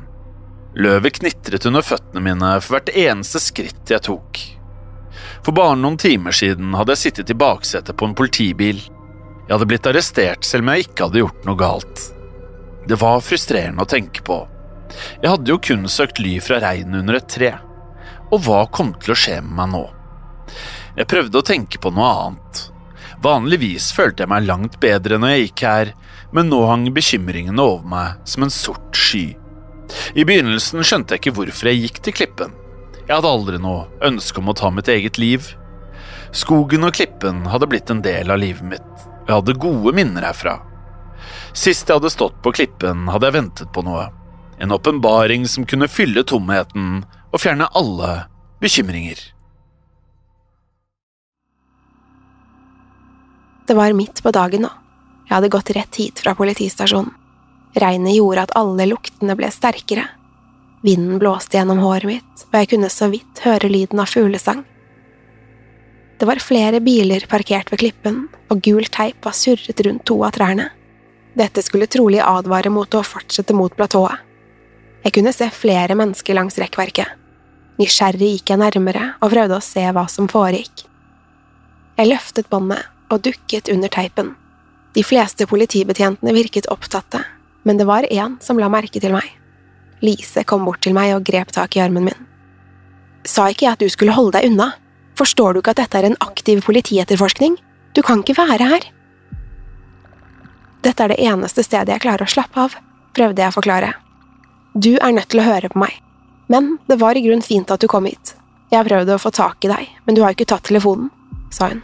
Løvet 0.78 1.16
knitret 1.18 1.64
under 1.66 1.82
føttene 1.82 2.22
mine 2.22 2.50
for 2.62 2.76
hvert 2.76 2.92
eneste 2.94 3.40
skritt 3.42 3.90
jeg 3.90 4.04
tok. 4.06 4.38
For 5.42 5.56
bare 5.56 5.74
noen 5.80 5.98
timer 5.98 6.36
siden 6.36 6.76
hadde 6.78 6.94
jeg 6.94 7.02
sittet 7.08 7.32
i 7.34 7.38
baksetet 7.38 7.98
på 7.98 8.06
en 8.06 8.14
politibil. 8.14 8.78
Jeg 9.48 9.50
hadde 9.50 9.66
blitt 9.66 9.88
arrestert 9.90 10.46
selv 10.46 10.62
om 10.62 10.70
jeg 10.70 10.86
ikke 10.86 11.08
hadde 11.08 11.22
gjort 11.24 11.48
noe 11.48 11.58
galt. 11.58 12.04
Det 12.86 13.00
var 13.02 13.18
frustrerende 13.26 13.82
å 13.82 13.90
tenke 13.90 14.22
på. 14.22 14.38
Jeg 15.20 15.30
hadde 15.30 15.52
jo 15.52 15.60
kun 15.62 15.88
søkt 15.90 16.20
ly 16.22 16.38
fra 16.44 16.60
regnet 16.62 17.02
under 17.02 17.18
et 17.20 17.30
tre. 17.30 17.54
Og 18.30 18.44
hva 18.46 18.64
kom 18.72 18.92
til 19.00 19.14
å 19.14 19.18
skje 19.18 19.40
med 19.44 19.56
meg 19.58 19.72
nå? 19.74 19.84
Jeg 20.98 21.08
prøvde 21.10 21.40
å 21.40 21.46
tenke 21.46 21.80
på 21.82 21.92
noe 21.94 22.10
annet. 22.24 22.62
Vanligvis 23.20 23.90
følte 23.92 24.24
jeg 24.24 24.32
meg 24.32 24.46
langt 24.48 24.78
bedre 24.80 25.18
når 25.20 25.34
jeg 25.34 25.44
gikk 25.44 25.64
her, 25.68 25.92
men 26.32 26.48
nå 26.48 26.62
hang 26.68 26.86
bekymringene 26.94 27.62
over 27.62 27.86
meg 27.90 28.28
som 28.28 28.46
en 28.46 28.54
sort 28.54 28.96
sky. 28.96 29.26
I 30.14 30.24
begynnelsen 30.24 30.84
skjønte 30.86 31.16
jeg 31.16 31.24
ikke 31.24 31.36
hvorfor 31.36 31.70
jeg 31.70 31.82
gikk 31.84 32.00
til 32.06 32.16
klippen. 32.16 32.54
Jeg 33.02 33.12
hadde 33.16 33.32
aldri 33.34 33.58
noe 33.60 33.88
ønske 34.06 34.40
om 34.40 34.52
å 34.52 34.56
ta 34.56 34.70
mitt 34.72 34.88
eget 34.88 35.18
liv. 35.18 35.50
Skogen 36.36 36.86
og 36.86 36.94
klippen 36.94 37.42
hadde 37.50 37.68
blitt 37.70 37.90
en 37.90 38.02
del 38.04 38.30
av 38.30 38.38
livet 38.38 38.66
mitt, 38.76 39.04
og 39.04 39.26
jeg 39.26 39.34
hadde 39.34 39.60
gode 39.66 39.94
minner 39.98 40.28
herfra. 40.28 40.60
Sist 41.52 41.88
jeg 41.90 41.98
hadde 41.98 42.12
stått 42.14 42.38
på 42.44 42.54
klippen, 42.54 43.08
hadde 43.10 43.28
jeg 43.28 43.36
ventet 43.40 43.72
på 43.74 43.82
noe. 43.84 44.06
En 44.60 44.72
åpenbaring 44.72 45.48
som 45.48 45.64
kunne 45.66 45.88
fylle 45.88 46.22
tomheten 46.28 47.00
og 47.32 47.40
fjerne 47.40 47.68
alle 47.72 48.10
bekymringer. 48.60 49.22
Det 53.66 53.76
var 53.78 53.96
midt 53.96 54.20
på 54.22 54.32
dagen 54.36 54.66
nå. 54.66 54.70
Jeg 55.28 55.36
hadde 55.36 55.52
gått 55.54 55.72
rett 55.76 55.96
hit 55.96 56.20
fra 56.20 56.34
politistasjonen. 56.36 57.14
Regnet 57.78 58.16
gjorde 58.16 58.44
at 58.48 58.54
alle 58.58 58.88
luktene 58.90 59.36
ble 59.38 59.48
sterkere. 59.54 60.08
Vinden 60.82 61.20
blåste 61.22 61.56
gjennom 61.56 61.78
håret 61.84 62.08
mitt, 62.08 62.46
og 62.50 62.56
jeg 62.58 62.70
kunne 62.72 62.90
så 62.90 63.06
vidt 63.12 63.44
høre 63.46 63.70
lyden 63.70 64.02
av 64.02 64.10
fuglesang. 64.10 64.64
Det 66.20 66.28
var 66.28 66.42
flere 66.42 66.82
biler 66.84 67.24
parkert 67.30 67.70
ved 67.72 67.80
klippen, 67.80 68.24
og 68.50 68.60
gul 68.66 68.84
teip 68.92 69.24
var 69.24 69.36
surret 69.38 69.80
rundt 69.86 70.04
to 70.10 70.18
av 70.26 70.34
trærne. 70.36 70.66
Dette 71.38 71.62
skulle 71.62 71.88
trolig 71.88 72.20
advare 72.20 72.72
mot 72.74 72.92
å 72.98 73.06
fortsette 73.06 73.56
mot 73.56 73.72
platået. 73.72 74.18
Jeg 75.00 75.14
kunne 75.16 75.32
se 75.32 75.48
flere 75.54 75.96
mennesker 75.96 76.36
langs 76.36 76.58
rekkverket. 76.60 77.08
Nysgjerrig 77.80 78.34
gikk 78.34 78.52
jeg 78.52 78.60
nærmere 78.60 79.14
og 79.24 79.32
prøvde 79.32 79.56
å 79.56 79.64
se 79.64 79.86
hva 79.96 80.04
som 80.12 80.28
foregikk. 80.28 80.84
Jeg 81.96 82.10
løftet 82.10 82.50
båndet 82.52 82.84
og 83.10 83.22
dukket 83.24 83.70
under 83.72 83.88
teipen. 83.92 84.34
De 84.92 85.04
fleste 85.06 85.46
politibetjentene 85.48 86.34
virket 86.36 86.68
opptatte, 86.72 87.22
men 87.64 87.80
det 87.80 87.86
var 87.88 88.08
én 88.10 88.36
som 88.44 88.60
la 88.60 88.68
merke 88.72 89.00
til 89.00 89.14
meg. 89.14 89.24
Lise 90.04 90.44
kom 90.44 90.66
bort 90.68 90.82
til 90.84 90.96
meg 90.96 91.14
og 91.16 91.24
grep 91.24 91.52
tak 91.56 91.76
i 91.76 91.82
armen 91.84 92.08
min. 92.10 92.28
Sa 93.24 93.48
ikke 93.48 93.66
jeg 93.66 93.76
at 93.76 93.84
du 93.84 93.88
skulle 93.92 94.16
holde 94.16 94.36
deg 94.36 94.50
unna? 94.50 94.70
Forstår 95.16 95.52
du 95.52 95.60
ikke 95.60 95.74
at 95.76 95.82
dette 95.82 96.00
er 96.00 96.08
en 96.08 96.20
aktiv 96.24 96.60
politietterforskning? 96.64 97.56
Du 97.96 98.02
kan 98.04 98.20
ikke 98.20 98.38
være 98.38 98.68
her. 98.68 98.86
Dette 100.84 101.04
er 101.04 101.12
det 101.12 101.20
eneste 101.20 101.64
stedet 101.64 101.92
jeg 101.92 102.04
klarer 102.04 102.24
å 102.24 102.32
slappe 102.32 102.68
av, 102.68 102.76
prøvde 103.16 103.44
jeg 103.44 103.52
å 103.52 103.56
forklare. 103.56 103.92
Du 104.74 104.92
er 105.02 105.10
nødt 105.10 105.32
til 105.32 105.40
å 105.42 105.48
høre 105.48 105.68
på 105.72 105.80
meg, 105.82 105.96
men 106.46 106.76
det 106.86 107.00
var 107.00 107.18
i 107.18 107.22
grunn 107.24 107.42
fint 107.42 107.70
at 107.74 107.82
du 107.82 107.88
kom 107.90 108.06
hit. 108.06 108.36
Jeg 108.70 108.86
prøvde 108.86 109.16
å 109.16 109.18
få 109.18 109.32
tak 109.34 109.64
i 109.66 109.70
deg, 109.70 109.88
men 110.06 110.14
du 110.14 110.20
har 110.22 110.30
jo 110.30 110.38
ikke 110.38 110.52
tatt 110.52 110.68
telefonen, 110.68 111.08
sa 111.50 111.72
hun. 111.72 111.80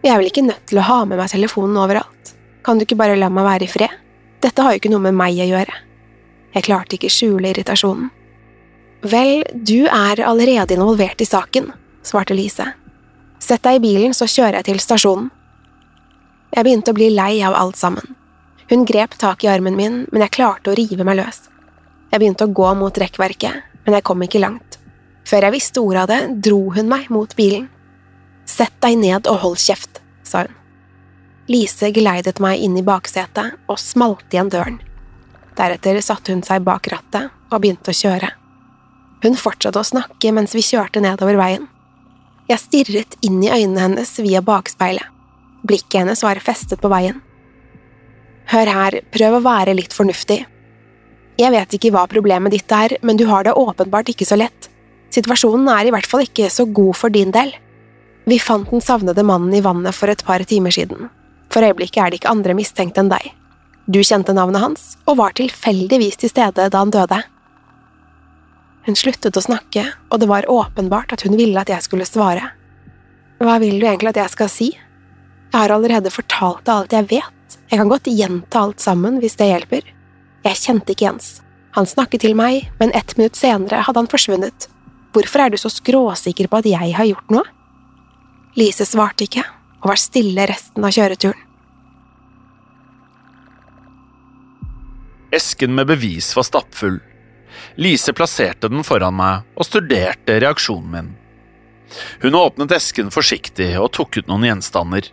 Jeg 0.00 0.14
er 0.14 0.22
vel 0.22 0.30
ikke 0.30 0.46
nødt 0.46 0.62
til 0.70 0.80
å 0.80 0.86
ha 0.86 1.02
med 1.04 1.20
meg 1.20 1.28
telefonen 1.28 1.76
overalt. 1.76 2.32
Kan 2.64 2.80
du 2.80 2.86
ikke 2.86 2.96
bare 2.96 3.18
la 3.20 3.28
meg 3.28 3.44
være 3.44 3.66
i 3.66 3.72
fred? 3.72 3.98
Dette 4.40 4.64
har 4.64 4.72
jo 4.72 4.80
ikke 4.80 4.92
noe 4.94 5.04
med 5.10 5.18
meg 5.18 5.36
å 5.44 5.50
gjøre. 5.50 5.76
Jeg 6.56 6.66
klarte 6.70 6.96
ikke 6.96 7.12
skjule 7.12 7.52
irritasjonen. 7.52 8.08
Vel, 9.04 9.44
du 9.52 9.84
er 9.84 10.24
allerede 10.24 10.76
involvert 10.76 11.20
i 11.20 11.28
saken, 11.28 11.68
svarte 12.04 12.36
Lise. 12.36 12.64
Sett 13.40 13.64
deg 13.64 13.76
i 13.76 13.84
bilen, 13.84 14.16
så 14.16 14.24
kjører 14.24 14.62
jeg 14.62 14.70
til 14.70 14.80
stasjonen. 14.80 15.28
Jeg 16.56 16.64
begynte 16.64 16.96
å 16.96 16.96
bli 16.96 17.12
lei 17.12 17.44
av 17.44 17.60
alt 17.60 17.76
sammen. 17.76 18.16
Hun 18.72 18.88
grep 18.88 19.20
tak 19.20 19.44
i 19.44 19.52
armen 19.52 19.76
min, 19.76 20.06
men 20.08 20.24
jeg 20.24 20.36
klarte 20.40 20.72
å 20.72 20.80
rive 20.80 21.04
meg 21.04 21.20
løs. 21.20 21.49
Jeg 22.10 22.18
begynte 22.18 22.46
å 22.46 22.54
gå 22.54 22.70
mot 22.74 22.96
rekkverket, 22.98 23.66
men 23.84 23.96
jeg 23.96 24.06
kom 24.06 24.22
ikke 24.24 24.42
langt. 24.42 24.78
Før 25.28 25.46
jeg 25.46 25.54
visste 25.54 25.82
ordet 25.82 26.02
av 26.02 26.10
det, 26.10 26.20
dro 26.48 26.72
hun 26.74 26.88
meg 26.90 27.10
mot 27.14 27.34
bilen. 27.38 27.68
Sett 28.50 28.74
deg 28.82 28.98
ned 28.98 29.28
og 29.30 29.42
hold 29.44 29.60
kjeft, 29.62 30.00
sa 30.26 30.44
hun. 30.46 30.56
Lise 31.50 31.90
geleidet 31.94 32.38
meg 32.42 32.62
inn 32.62 32.76
i 32.78 32.86
baksetet 32.86 33.56
og 33.70 33.78
smalt 33.78 34.26
igjen 34.30 34.50
døren. 34.50 34.78
Deretter 35.58 35.98
satte 36.02 36.34
hun 36.34 36.44
seg 36.46 36.62
bak 36.66 36.86
rattet 36.90 37.30
og 37.50 37.62
begynte 37.62 37.90
å 37.90 37.96
kjøre. 37.96 38.30
Hun 39.22 39.36
fortsatte 39.36 39.80
å 39.80 39.86
snakke 39.86 40.32
mens 40.32 40.54
vi 40.56 40.64
kjørte 40.64 41.02
nedover 41.04 41.38
veien. 41.38 41.66
Jeg 42.50 42.62
stirret 42.62 43.16
inn 43.26 43.42
i 43.44 43.50
øynene 43.50 43.82
hennes 43.84 44.14
via 44.22 44.42
bakspeilet. 44.42 45.06
Blikket 45.66 46.00
hennes 46.00 46.22
var 46.24 46.40
festet 46.42 46.80
på 46.82 46.90
veien. 46.90 47.20
Hør 48.50 48.70
her, 48.74 48.96
prøv 49.12 49.36
å 49.36 49.44
være 49.44 49.76
litt 49.78 49.94
fornuftig. 49.94 50.40
Jeg 51.38 51.52
vet 51.54 51.74
ikke 51.76 51.92
hva 51.94 52.04
problemet 52.10 52.52
ditt 52.52 52.72
er, 52.74 52.96
men 53.02 53.16
du 53.16 53.26
har 53.30 53.46
det 53.46 53.56
åpenbart 53.56 54.10
ikke 54.12 54.26
så 54.28 54.38
lett. 54.40 54.68
Situasjonen 55.14 55.68
er 55.72 55.88
i 55.88 55.92
hvert 55.94 56.06
fall 56.06 56.24
ikke 56.24 56.50
så 56.52 56.66
god 56.66 56.96
for 56.98 57.12
din 57.12 57.32
del. 57.34 57.52
Vi 58.28 58.38
fant 58.38 58.68
den 58.70 58.82
savnede 58.84 59.24
mannen 59.26 59.54
i 59.56 59.62
vannet 59.64 59.96
for 59.96 60.10
et 60.12 60.22
par 60.26 60.42
timer 60.46 60.74
siden. 60.74 61.08
For 61.50 61.66
øyeblikket 61.66 62.02
er 62.02 62.10
det 62.10 62.20
ikke 62.20 62.30
andre 62.30 62.54
mistenkte 62.54 63.02
enn 63.02 63.10
deg. 63.10 63.32
Du 63.90 63.98
kjente 64.06 64.34
navnet 64.36 64.62
hans, 64.62 64.82
og 65.08 65.18
var 65.18 65.34
tilfeldigvis 65.34 66.20
til 66.20 66.30
stede 66.30 66.68
da 66.70 66.82
han 66.82 66.92
døde. 66.94 67.22
Hun 68.86 68.96
sluttet 68.96 69.36
å 69.36 69.42
snakke, 69.42 69.82
og 70.10 70.22
det 70.22 70.28
var 70.30 70.48
åpenbart 70.50 71.12
at 71.16 71.24
hun 71.26 71.34
ville 71.40 71.58
at 71.58 71.72
jeg 71.72 71.84
skulle 71.84 72.06
svare. 72.08 72.52
Hva 73.40 73.58
vil 73.62 73.80
du 73.80 73.86
egentlig 73.88 74.12
at 74.12 74.22
jeg 74.22 74.34
skal 74.36 74.52
si? 74.52 74.68
Jeg 75.50 75.56
har 75.56 75.74
allerede 75.74 76.12
fortalt 76.14 76.62
deg 76.68 76.74
alt 76.76 76.94
jeg 76.94 77.08
vet, 77.10 77.56
jeg 77.70 77.80
kan 77.80 77.90
godt 77.90 78.06
gjenta 78.06 78.62
alt 78.62 78.82
sammen 78.82 79.18
hvis 79.22 79.36
det 79.40 79.48
hjelper. 79.50 79.88
Jeg 80.46 80.56
kjente 80.56 80.94
ikke 80.94 81.06
Jens. 81.06 81.30
Han 81.76 81.86
snakket 81.86 82.24
til 82.24 82.34
meg, 82.38 82.70
men 82.80 82.92
ett 82.96 83.16
minutt 83.18 83.38
senere 83.38 83.82
hadde 83.86 84.00
han 84.00 84.10
forsvunnet. 84.10 84.66
Hvorfor 85.14 85.44
er 85.44 85.52
du 85.52 85.58
så 85.60 85.70
skråsikker 85.70 86.48
på 86.50 86.60
at 86.60 86.68
jeg 86.70 86.94
har 86.96 87.08
gjort 87.08 87.34
noe? 87.34 87.46
Lise 88.58 88.86
svarte 88.88 89.26
ikke, 89.26 89.44
og 89.82 89.92
var 89.92 90.00
stille 90.00 90.46
resten 90.50 90.86
av 90.86 90.94
kjøreturen. 90.94 91.46
Esken 95.30 95.76
med 95.76 95.86
bevis 95.86 96.32
var 96.34 96.42
stappfull. 96.48 96.98
Lise 97.78 98.12
plasserte 98.16 98.70
den 98.70 98.82
foran 98.86 99.14
meg 99.14 99.46
og 99.54 99.66
studerte 99.68 100.40
reaksjonen 100.42 100.90
min. 100.90 101.12
Hun 102.22 102.38
åpnet 102.38 102.74
esken 102.74 103.12
forsiktig 103.14 103.72
og 103.78 103.92
tok 103.94 104.18
ut 104.18 104.30
noen 104.30 104.48
gjenstander. 104.48 105.06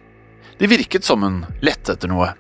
De 0.58 0.70
virket 0.70 1.06
som 1.06 1.22
hun 1.26 1.44
lette 1.62 1.94
etter 1.94 2.10
noe. 2.10 2.32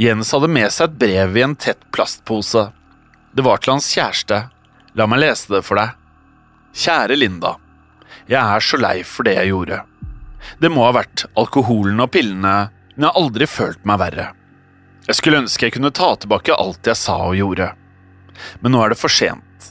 Jens 0.00 0.32
hadde 0.32 0.48
med 0.48 0.72
seg 0.72 0.88
et 0.88 1.00
brev 1.02 1.34
i 1.36 1.42
en 1.44 1.54
tett 1.60 1.82
plastpose. 1.92 2.70
Det 3.36 3.44
var 3.44 3.60
til 3.60 3.74
hans 3.74 3.88
kjæreste. 3.92 4.38
La 4.96 5.06
meg 5.06 5.20
lese 5.20 5.52
det 5.52 5.60
for 5.66 5.76
deg. 5.76 5.90
Kjære 6.72 7.18
Linda. 7.18 7.50
Jeg 8.30 8.40
er 8.40 8.64
så 8.64 8.78
lei 8.80 9.02
for 9.04 9.28
det 9.28 9.34
jeg 9.36 9.50
gjorde. 9.50 9.82
Det 10.56 10.70
må 10.72 10.86
ha 10.86 10.94
vært 10.96 11.26
alkoholen 11.36 12.00
og 12.00 12.14
pillene, 12.14 12.54
men 12.94 13.04
jeg 13.04 13.10
har 13.10 13.20
aldri 13.20 13.48
følt 13.50 13.84
meg 13.84 14.00
verre. 14.00 14.26
Jeg 15.04 15.18
skulle 15.18 15.42
ønske 15.42 15.66
jeg 15.68 15.74
kunne 15.74 15.92
ta 15.92 16.14
tilbake 16.22 16.56
alt 16.56 16.88
jeg 16.88 16.96
sa 16.96 17.18
og 17.26 17.36
gjorde. 17.36 17.68
Men 18.64 18.72
nå 18.72 18.80
er 18.80 18.94
det 18.94 19.00
for 19.02 19.12
sent. 19.12 19.68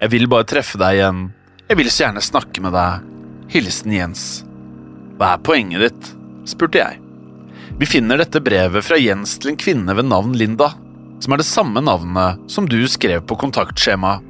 Jeg 0.00 0.14
vil 0.14 0.30
bare 0.32 0.46
treffe 0.48 0.80
deg 0.80 0.96
igjen. 0.96 1.20
Jeg 1.68 1.80
vil 1.82 1.90
så 1.92 2.06
gjerne 2.06 2.24
snakke 2.24 2.64
med 2.64 2.72
deg. 2.72 3.04
Hilsen 3.52 3.92
Jens. 3.92 4.24
Hva 5.20 5.34
er 5.34 5.44
poenget 5.44 5.84
ditt? 5.84 6.10
spurte 6.48 6.80
jeg. 6.80 7.02
Vi 7.78 7.86
finner 7.86 8.18
dette 8.18 8.40
brevet 8.42 8.82
fra 8.84 8.96
Jens 8.98 9.36
til 9.38 9.52
en 9.52 9.58
kvinne 9.60 9.94
ved 9.94 10.08
navn 10.10 10.32
Linda, 10.34 10.72
som 11.22 11.34
er 11.34 11.38
det 11.38 11.46
samme 11.46 11.78
navnet 11.78 12.40
som 12.50 12.66
du 12.66 12.80
skrev 12.90 13.22
på 13.22 13.36
kontaktskjemaet. 13.38 14.24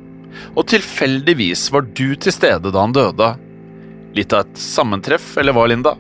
Og 0.52 0.67
tilfeldigvis 0.69 1.62
var 1.73 1.87
du 1.97 2.12
til 2.21 2.35
stede 2.35 2.69
da 2.69 2.83
han 2.83 2.93
døde. 2.93 3.31
Litt 4.14 4.35
av 4.37 4.45
et 4.45 4.61
sammentreff, 4.61 5.31
eller 5.40 5.57
hva, 5.57 5.64
Linda? 5.64 5.95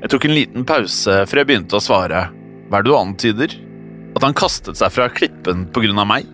Jeg 0.00 0.10
tok 0.10 0.26
en 0.26 0.34
liten 0.34 0.66
pause 0.66 1.20
før 1.30 1.40
jeg 1.40 1.48
begynte 1.52 1.78
å 1.78 1.84
svare. 1.84 2.24
Hva 2.66 2.80
er 2.80 2.82
det 2.82 2.90
du 2.90 2.96
antyder? 2.98 3.54
At 4.18 4.26
han 4.26 4.34
kastet 4.34 4.80
seg 4.80 4.90
fra 4.90 5.06
klippen 5.14 5.68
på 5.70 5.84
grunn 5.84 6.02
av 6.02 6.08
meg? 6.10 6.26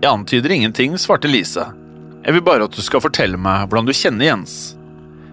Jeg 0.00 0.10
antyder 0.10 0.56
ingenting, 0.56 0.96
svarte 0.98 1.30
Lise. 1.30 1.68
Jeg 2.24 2.34
vil 2.34 2.42
bare 2.44 2.66
at 2.66 2.74
du 2.74 2.82
skal 2.82 3.04
fortelle 3.04 3.38
meg 3.38 3.68
hvordan 3.68 3.86
du 3.86 3.94
kjenner 3.94 4.26
Jens. 4.26 4.56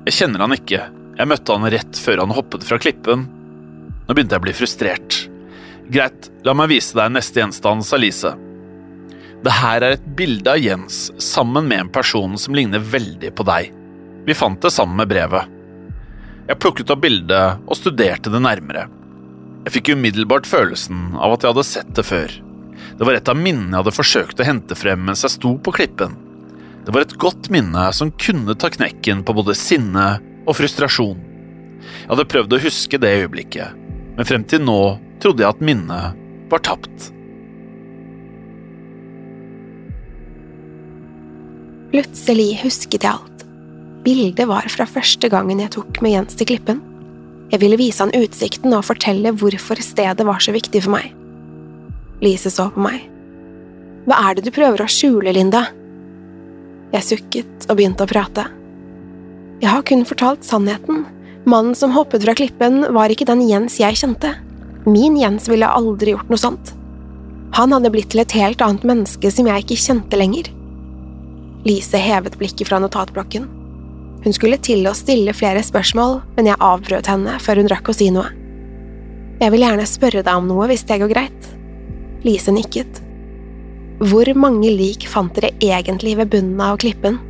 Jeg 0.05 0.19
kjenner 0.19 0.45
han 0.45 0.53
ikke, 0.53 0.83
jeg 1.17 1.31
møtte 1.33 1.57
han 1.57 1.71
rett 1.73 2.03
før 2.05 2.21
han 2.21 2.37
hoppet 2.37 2.67
fra 2.67 2.77
klippen. 2.77 3.25
Nå 4.07 4.15
begynte 4.15 4.37
jeg 4.37 4.41
å 4.41 4.45
bli 4.45 4.55
frustrert. 4.55 5.17
Greit, 5.91 6.29
la 6.47 6.55
meg 6.55 6.71
vise 6.71 6.95
deg 6.95 7.11
neste 7.11 7.41
gjenstand, 7.41 7.83
sa 7.83 7.99
Lise. 7.99 8.33
Det 9.43 9.53
her 9.59 9.83
er 9.83 9.95
et 9.95 10.07
bilde 10.17 10.51
av 10.51 10.59
Jens 10.59 11.11
sammen 11.21 11.67
med 11.69 11.85
en 11.85 11.91
person 11.93 12.33
som 12.39 12.55
ligner 12.57 12.81
veldig 12.81 13.33
på 13.37 13.45
deg. 13.47 13.69
Vi 14.27 14.35
fant 14.35 14.59
det 14.63 14.73
sammen 14.73 14.97
med 14.99 15.11
brevet. 15.11 15.53
Jeg 16.47 16.59
plukket 16.63 16.91
opp 16.91 17.03
bildet 17.03 17.63
og 17.67 17.77
studerte 17.77 18.31
det 18.31 18.41
nærmere. 18.43 18.87
Jeg 19.67 19.75
fikk 19.75 19.93
umiddelbart 19.95 20.47
følelsen 20.47 21.17
av 21.19 21.35
at 21.35 21.43
jeg 21.43 21.51
hadde 21.53 21.67
sett 21.67 21.89
det 21.95 22.07
før. 22.07 22.31
Det 22.97 23.07
var 23.07 23.17
et 23.17 23.29
av 23.31 23.39
minnene 23.39 23.75
jeg 23.75 23.81
hadde 23.81 23.95
forsøkt 23.97 24.41
å 24.41 24.47
hente 24.47 24.77
frem 24.79 25.03
mens 25.09 25.25
jeg 25.25 25.35
sto 25.35 25.53
på 25.59 25.73
klippen. 25.75 26.15
Det 26.87 26.95
var 26.95 27.03
et 27.03 27.17
godt 27.19 27.49
minne 27.51 27.89
som 27.95 28.13
kunne 28.15 28.55
ta 28.55 28.71
knekken 28.71 29.25
på 29.27 29.35
både 29.35 29.55
sinne 29.59 30.07
og 30.47 30.55
frustrasjon. 30.55 31.19
Jeg 31.83 32.09
hadde 32.13 32.29
prøvd 32.31 32.55
å 32.55 32.61
huske 32.63 32.99
det 33.01 33.11
øyeblikket, 33.19 33.75
men 34.17 34.25
frem 34.25 34.43
til 34.49 34.63
nå 34.65 34.81
trodde 35.21 35.45
jeg 35.45 35.53
at 35.53 35.63
minnet 35.63 36.17
var 36.51 36.63
tapt. 36.65 37.11
Plutselig 41.93 42.49
husket 42.63 43.05
jeg 43.05 43.13
alt. 43.13 43.45
Bildet 44.03 44.47
var 44.49 44.67
fra 44.71 44.87
første 44.89 45.29
gangen 45.31 45.61
jeg 45.63 45.73
tok 45.75 46.01
med 46.03 46.13
Jens 46.13 46.37
til 46.39 46.49
Klippen. 46.49 46.81
Jeg 47.51 47.61
ville 47.61 47.79
vise 47.79 48.03
han 48.03 48.15
utsikten 48.15 48.75
og 48.75 48.85
fortelle 48.87 49.31
hvorfor 49.35 49.79
stedet 49.83 50.25
var 50.27 50.41
så 50.43 50.53
viktig 50.55 50.81
for 50.83 50.97
meg. 50.97 51.13
Lise 52.23 52.51
så 52.51 52.67
på 52.73 52.83
meg. 52.83 53.05
Hva 54.07 54.19
er 54.29 54.37
det 54.37 54.47
du 54.47 54.53
prøver 54.55 54.83
å 54.83 54.89
skjule, 54.91 55.33
Linda? 55.35 55.67
Jeg 56.93 57.03
sukket 57.03 57.67
og 57.67 57.75
begynte 57.77 58.07
å 58.07 58.09
prate. 58.09 58.47
Jeg 59.61 59.71
har 59.71 59.83
kun 59.87 60.05
fortalt 60.07 60.47
sannheten. 60.47 61.05
Mannen 61.47 61.75
som 61.75 61.93
hoppet 61.95 62.25
fra 62.25 62.35
klippen, 62.35 62.81
var 62.91 63.07
ikke 63.07 63.25
den 63.29 63.45
Jens 63.47 63.77
jeg 63.79 63.95
kjente. 63.95 64.33
Min 64.83 65.15
Jens 65.15 65.47
ville 65.47 65.67
aldri 65.67 66.11
gjort 66.11 66.27
noe 66.27 66.41
sånt. 66.41 66.73
Han 67.55 67.71
hadde 67.71 67.91
blitt 67.93 68.09
til 68.11 68.19
et 68.19 68.35
helt 68.35 68.59
annet 68.63 68.83
menneske 68.83 69.31
som 69.31 69.47
jeg 69.47 69.63
ikke 69.63 69.77
kjente 69.79 70.19
lenger. 70.19 70.49
Lise 71.63 72.01
hevet 72.03 72.35
blikket 72.39 72.67
fra 72.67 72.81
notatblokken. 72.83 73.45
Hun 74.25 74.35
skulle 74.35 74.59
til 74.59 74.83
å 74.89 74.95
stille 74.97 75.31
flere 75.35 75.61
spørsmål, 75.63 76.19
men 76.35 76.49
jeg 76.51 76.59
avbrøt 76.59 77.07
henne 77.07 77.37
før 77.39 77.61
hun 77.61 77.71
rakk 77.71 77.93
å 77.93 77.95
si 77.95 78.09
noe. 78.11 78.27
Jeg 79.39 79.53
vil 79.53 79.63
gjerne 79.63 79.87
spørre 79.87 80.25
deg 80.27 80.41
om 80.41 80.51
noe 80.51 80.67
hvis 80.67 80.83
det 80.89 80.99
går 80.99 81.13
greit. 81.13 81.49
Lise 82.27 82.51
nikket. 82.51 82.99
Hvor 84.03 84.27
mange 84.35 84.73
lik 84.73 85.07
fant 85.07 85.31
dere 85.37 85.53
egentlig 85.63 86.17
ved 86.19 86.35
bunnen 86.35 86.59
av 86.59 86.75
klippen? 86.83 87.21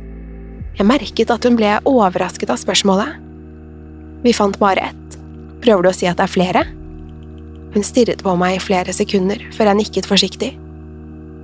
Jeg 0.74 0.90
merket 0.90 1.30
at 1.30 1.46
hun 1.46 1.54
ble 1.58 1.76
overrasket 1.86 2.50
av 2.50 2.58
spørsmålet. 2.58 3.27
Vi 4.22 4.32
fant 4.34 4.58
bare 4.58 4.90
ett. 4.90 5.18
Prøver 5.62 5.84
du 5.84 5.90
å 5.90 5.94
si 5.94 6.08
at 6.10 6.18
det 6.18 6.26
er 6.26 6.32
flere? 6.32 6.64
Hun 7.74 7.84
stirret 7.84 8.22
på 8.24 8.34
meg 8.40 8.56
i 8.56 8.62
flere 8.62 8.94
sekunder 8.96 9.42
før 9.54 9.70
jeg 9.70 9.80
nikket 9.82 10.08
forsiktig. 10.08 10.52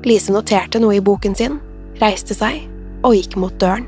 Lise 0.04 0.34
noterte 0.34 0.80
noe 0.82 0.96
i 0.98 1.04
boken 1.04 1.36
sin, 1.38 1.58
reiste 2.00 2.36
seg 2.36 2.64
og 3.04 3.14
gikk 3.16 3.36
mot 3.40 3.54
døren. 3.60 3.86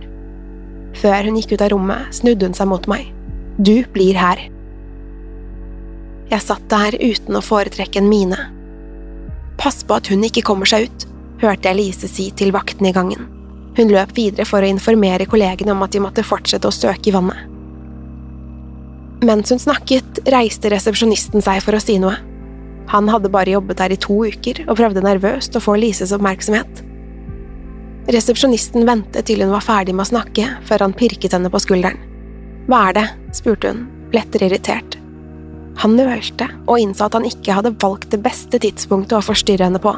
Før 0.97 1.29
hun 1.29 1.39
gikk 1.41 1.57
ut 1.57 1.65
av 1.65 1.73
rommet, 1.73 2.13
snudde 2.15 2.49
hun 2.49 2.57
seg 2.57 2.71
mot 2.71 2.87
meg. 2.89 3.11
Du 3.59 3.83
blir 3.93 4.17
her. 4.17 4.47
Jeg 6.31 6.43
satt 6.43 6.65
der 6.71 6.97
uten 7.01 7.39
å 7.39 7.45
foretrekke 7.45 8.01
en 8.01 8.11
mine. 8.11 8.39
Pass 9.61 9.83
på 9.87 9.97
at 9.97 10.09
hun 10.13 10.25
ikke 10.27 10.45
kommer 10.47 10.69
seg 10.69 10.89
ut, 10.89 11.07
hørte 11.41 11.71
jeg 11.71 11.79
Lise 11.79 12.11
si 12.11 12.31
til 12.37 12.53
vakten 12.55 12.89
i 12.89 12.95
gangen. 12.97 13.29
Hun 13.77 13.93
løp 13.93 14.15
videre 14.17 14.47
for 14.49 14.65
å 14.65 14.71
informere 14.71 15.29
kollegene 15.29 15.75
om 15.75 15.85
at 15.85 15.93
de 15.93 16.01
måtte 16.01 16.25
fortsette 16.25 16.69
å 16.69 16.75
søke 16.75 17.11
i 17.11 17.17
vannet. 17.17 17.56
Mens 19.27 19.51
hun 19.51 19.59
snakket, 19.59 20.21
reiste 20.31 20.71
resepsjonisten 20.71 21.43
seg 21.43 21.63
for 21.65 21.75
å 21.75 21.83
si 21.83 21.97
noe. 21.99 22.15
Han 22.93 23.09
hadde 23.11 23.33
bare 23.33 23.57
jobbet 23.57 23.81
der 23.81 23.95
i 23.95 23.99
to 23.99 24.21
uker 24.29 24.63
og 24.69 24.77
prøvde 24.79 25.03
nervøst 25.03 25.57
å 25.59 25.63
få 25.63 25.75
Lises 25.81 26.13
oppmerksomhet. 26.15 26.83
Resepsjonisten 28.15 28.87
ventet 28.87 29.27
til 29.27 29.43
hun 29.43 29.51
var 29.51 29.65
ferdig 29.67 29.97
med 29.97 30.05
å 30.07 30.11
snakke, 30.13 30.47
før 30.69 30.85
han 30.87 30.95
pirket 30.95 31.35
henne 31.35 31.51
på 31.51 31.63
skulderen. 31.65 31.99
Hva 32.71 32.85
er 32.91 32.99
det? 33.01 33.07
spurte 33.35 33.73
hun, 33.73 33.83
lettere 34.15 34.47
irritert. 34.47 34.95
Han 35.83 35.99
nølte 35.99 36.47
og 36.65 36.79
innså 36.81 37.09
at 37.09 37.19
han 37.19 37.27
ikke 37.27 37.59
hadde 37.59 37.75
valgt 37.83 38.13
det 38.15 38.23
beste 38.23 38.63
tidspunktet 38.63 39.19
å 39.19 39.27
forstyrre 39.27 39.67
henne 39.67 39.83
på. 39.83 39.93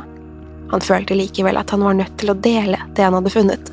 Han 0.72 0.84
følte 0.84 1.16
likevel 1.16 1.60
at 1.60 1.70
han 1.72 1.84
var 1.84 2.00
nødt 2.00 2.16
til 2.20 2.32
å 2.32 2.40
dele 2.48 2.80
det 2.96 3.04
han 3.04 3.16
hadde 3.20 3.34
funnet. 3.36 3.70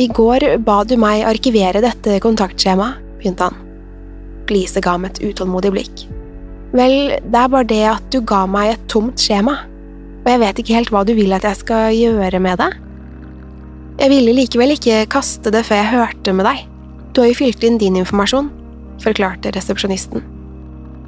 I 0.00 0.08
går 0.14 0.54
ba 0.64 0.80
du 0.88 0.96
meg 1.00 1.28
arkivere 1.28 1.84
dette 1.84 2.20
kontaktskjemaet, 2.24 3.04
begynte 3.20 3.50
han. 3.50 3.67
Lise 4.52 4.82
ga 4.84 4.96
meg 5.00 5.16
et 5.16 5.30
utålmodig 5.30 5.72
blikk. 5.74 6.04
Vel, 6.76 7.16
det 7.24 7.40
er 7.40 7.52
bare 7.52 7.68
det 7.68 7.82
at 7.88 8.08
du 8.12 8.20
ga 8.28 8.42
meg 8.50 8.74
et 8.74 8.88
tomt 8.92 9.20
skjema, 9.20 9.56
og 10.24 10.28
jeg 10.28 10.40
vet 10.42 10.60
ikke 10.60 10.76
helt 10.76 10.92
hva 10.92 11.04
du 11.08 11.14
vil 11.16 11.32
at 11.36 11.46
jeg 11.46 11.62
skal 11.62 11.94
gjøre 11.96 12.40
med 12.44 12.60
det. 12.60 12.70
Jeg 13.98 14.12
ville 14.12 14.34
likevel 14.36 14.74
ikke 14.76 15.06
kaste 15.10 15.50
det 15.50 15.64
før 15.66 15.80
jeg 15.80 15.92
hørte 15.94 16.34
med 16.36 16.46
deg. 16.46 16.64
Du 17.12 17.22
har 17.22 17.30
jo 17.32 17.38
fylt 17.40 17.64
inn 17.66 17.80
din 17.80 17.96
informasjon, 17.98 18.50
forklarte 19.02 19.50
resepsjonisten. 19.56 20.22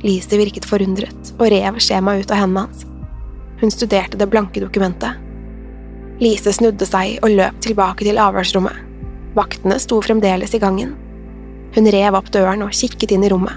Lise 0.03 0.38
virket 0.40 0.66
forundret 0.66 1.35
og 1.37 1.50
rev 1.53 1.76
skjemaet 1.83 2.24
ut 2.24 2.33
av 2.33 2.40
hendene 2.40 2.64
hans. 2.64 2.87
Hun 3.61 3.72
studerte 3.72 4.16
det 4.18 4.31
blanke 4.33 4.62
dokumentet. 4.62 5.20
Lise 6.20 6.53
snudde 6.57 6.88
seg 6.88 7.20
og 7.24 7.37
løp 7.37 7.61
tilbake 7.64 8.05
til 8.09 8.20
avhørsrommet. 8.20 8.76
Vaktene 9.37 9.76
sto 9.81 10.00
fremdeles 10.03 10.57
i 10.57 10.61
gangen. 10.62 10.96
Hun 11.74 11.90
rev 11.90 12.16
opp 12.18 12.30
døren 12.35 12.64
og 12.66 12.74
kikket 12.74 13.14
inn 13.14 13.24
i 13.26 13.30
rommet. 13.30 13.54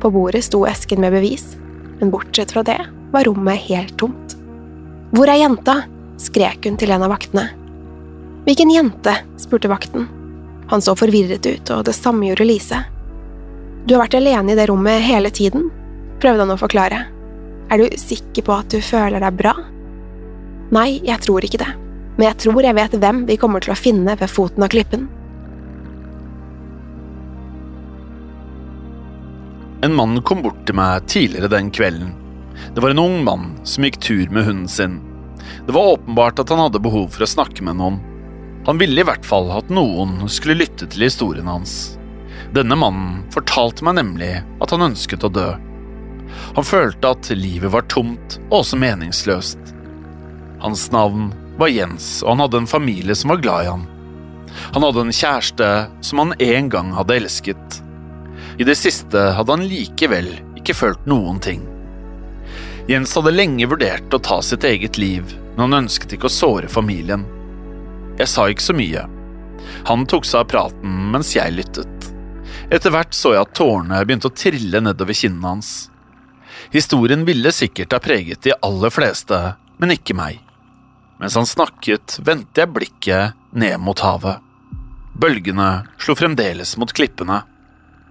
På 0.00 0.10
bordet 0.12 0.44
sto 0.44 0.62
esken 0.68 1.00
med 1.00 1.12
bevis, 1.12 1.54
men 2.00 2.12
bortsett 2.12 2.52
fra 2.52 2.64
det 2.64 2.78
var 3.12 3.26
rommet 3.28 3.64
helt 3.68 3.96
tomt. 4.00 4.36
Hvor 5.14 5.28
er 5.28 5.40
jenta? 5.42 5.82
skrek 6.20 6.66
hun 6.68 6.76
til 6.76 6.92
en 6.92 7.02
av 7.06 7.12
vaktene. 7.14 7.46
Hvilken 8.44 8.72
jente? 8.72 9.14
spurte 9.40 9.70
vakten. 9.72 10.08
Han 10.70 10.82
så 10.84 10.94
forvirret 10.96 11.46
ut, 11.46 11.70
og 11.74 11.84
det 11.88 11.96
samme 11.96 12.28
gjorde 12.28 12.46
Lise. 12.46 12.80
Du 13.86 13.96
har 13.96 14.04
vært 14.04 14.18
alene 14.20 14.52
i 14.52 14.58
det 14.58 14.68
rommet 14.70 15.02
hele 15.02 15.32
tiden, 15.34 15.70
prøvde 16.20 16.44
han 16.44 16.54
å 16.54 16.60
forklare. 16.60 17.00
Er 17.70 17.80
du 17.80 17.96
sikker 17.98 18.44
på 18.46 18.54
at 18.54 18.70
du 18.72 18.80
føler 18.84 19.22
deg 19.22 19.38
bra? 19.38 19.54
Nei, 20.70 21.00
jeg 21.06 21.24
tror 21.24 21.44
ikke 21.44 21.62
det, 21.62 21.70
men 22.16 22.28
jeg 22.28 22.38
tror 22.44 22.62
jeg 22.62 22.76
vet 22.76 22.98
hvem 23.02 23.24
vi 23.26 23.38
kommer 23.40 23.64
til 23.64 23.74
å 23.74 23.78
finne 23.78 24.14
ved 24.20 24.30
foten 24.30 24.66
av 24.66 24.70
klippen. 24.70 25.08
En 29.82 29.94
mann 29.94 30.18
kom 30.22 30.42
bort 30.44 30.66
til 30.68 30.76
meg 30.76 31.06
tidligere 31.08 31.48
den 31.48 31.70
kvelden. 31.72 32.12
Det 32.74 32.82
var 32.84 32.92
en 32.92 33.00
ung 33.00 33.22
mann 33.24 33.46
som 33.64 33.86
gikk 33.86 33.96
tur 34.04 34.28
med 34.28 34.44
hunden 34.44 34.68
sin. 34.68 34.98
Det 35.66 35.72
var 35.72 35.94
åpenbart 35.94 36.42
at 36.42 36.52
han 36.52 36.60
hadde 36.60 36.82
behov 36.84 37.08
for 37.14 37.24
å 37.24 37.30
snakke 37.30 37.64
med 37.64 37.78
noen. 37.80 37.96
Han 38.68 38.78
ville 38.80 39.00
i 39.00 39.06
hvert 39.08 39.24
fall 39.24 39.48
at 39.56 39.72
noen 39.72 40.18
skulle 40.28 40.58
lytte 40.60 40.84
til 40.84 41.06
historien 41.06 41.48
hans. 41.48 41.96
Denne 42.52 42.76
mannen 42.76 43.22
fortalte 43.32 43.86
meg 43.86 43.96
nemlig 44.02 44.32
at 44.60 44.74
han 44.74 44.84
ønsket 44.90 45.24
å 45.24 45.32
dø. 45.32 45.48
Han 46.54 46.66
følte 46.66 47.16
at 47.16 47.32
livet 47.32 47.72
var 47.72 47.88
tomt 47.88 48.36
og 48.50 48.60
også 48.60 48.78
meningsløst. 48.84 49.76
Hans 50.60 50.90
navn 50.92 51.30
var 51.56 51.72
Jens, 51.72 52.18
og 52.20 52.34
han 52.34 52.44
hadde 52.44 52.60
en 52.62 52.68
familie 52.70 53.16
som 53.16 53.32
var 53.32 53.40
glad 53.40 53.64
i 53.64 53.70
han. 53.72 53.86
Han 54.74 54.84
hadde 54.84 55.06
en 55.06 55.14
kjæreste 55.14 55.70
som 56.04 56.20
han 56.20 56.36
en 56.36 56.68
gang 56.68 56.92
hadde 56.92 57.16
elsket. 57.16 57.80
I 58.60 58.64
det 58.64 58.76
siste 58.76 59.20
hadde 59.38 59.54
han 59.54 59.62
likevel 59.64 60.26
ikke 60.60 60.74
følt 60.76 61.06
noen 61.08 61.38
ting. 61.40 61.62
Jens 62.90 63.14
hadde 63.16 63.32
lenge 63.32 63.68
vurdert 63.70 64.12
å 64.12 64.20
ta 64.20 64.40
sitt 64.44 64.66
eget 64.68 64.98
liv, 65.00 65.30
men 65.54 65.62
han 65.64 65.84
ønsket 65.84 66.12
ikke 66.12 66.28
å 66.28 66.34
såre 66.34 66.68
familien. 66.68 67.22
Jeg 68.18 68.28
sa 68.28 68.44
ikke 68.52 68.66
så 68.66 68.76
mye. 68.76 69.06
Han 69.88 70.04
tok 70.04 70.28
seg 70.28 70.42
av 70.42 70.50
praten 70.50 70.98
mens 71.14 71.32
jeg 71.32 71.54
lyttet. 71.56 72.10
Etter 72.68 72.92
hvert 72.92 73.16
så 73.16 73.32
jeg 73.32 73.46
at 73.46 73.54
tårene 73.56 74.02
begynte 74.04 74.28
å 74.28 74.36
trille 74.36 74.82
nedover 74.84 75.16
kinnene 75.16 75.54
hans. 75.54 75.70
Historien 76.74 77.24
ville 77.24 77.54
sikkert 77.56 77.96
ha 77.96 78.00
preget 78.04 78.44
de 78.44 78.52
aller 78.60 78.92
fleste, 78.92 79.38
men 79.80 79.94
ikke 79.96 80.18
meg. 80.18 80.36
Mens 81.16 81.38
han 81.38 81.48
snakket, 81.48 82.18
vendte 82.28 82.60
jeg 82.60 82.72
blikket 82.76 83.40
ned 83.56 83.80
mot 83.80 84.04
havet. 84.04 84.44
Bølgene 85.16 85.70
slo 85.96 86.12
fremdeles 86.16 86.76
mot 86.80 86.92
klippene. 86.92 87.40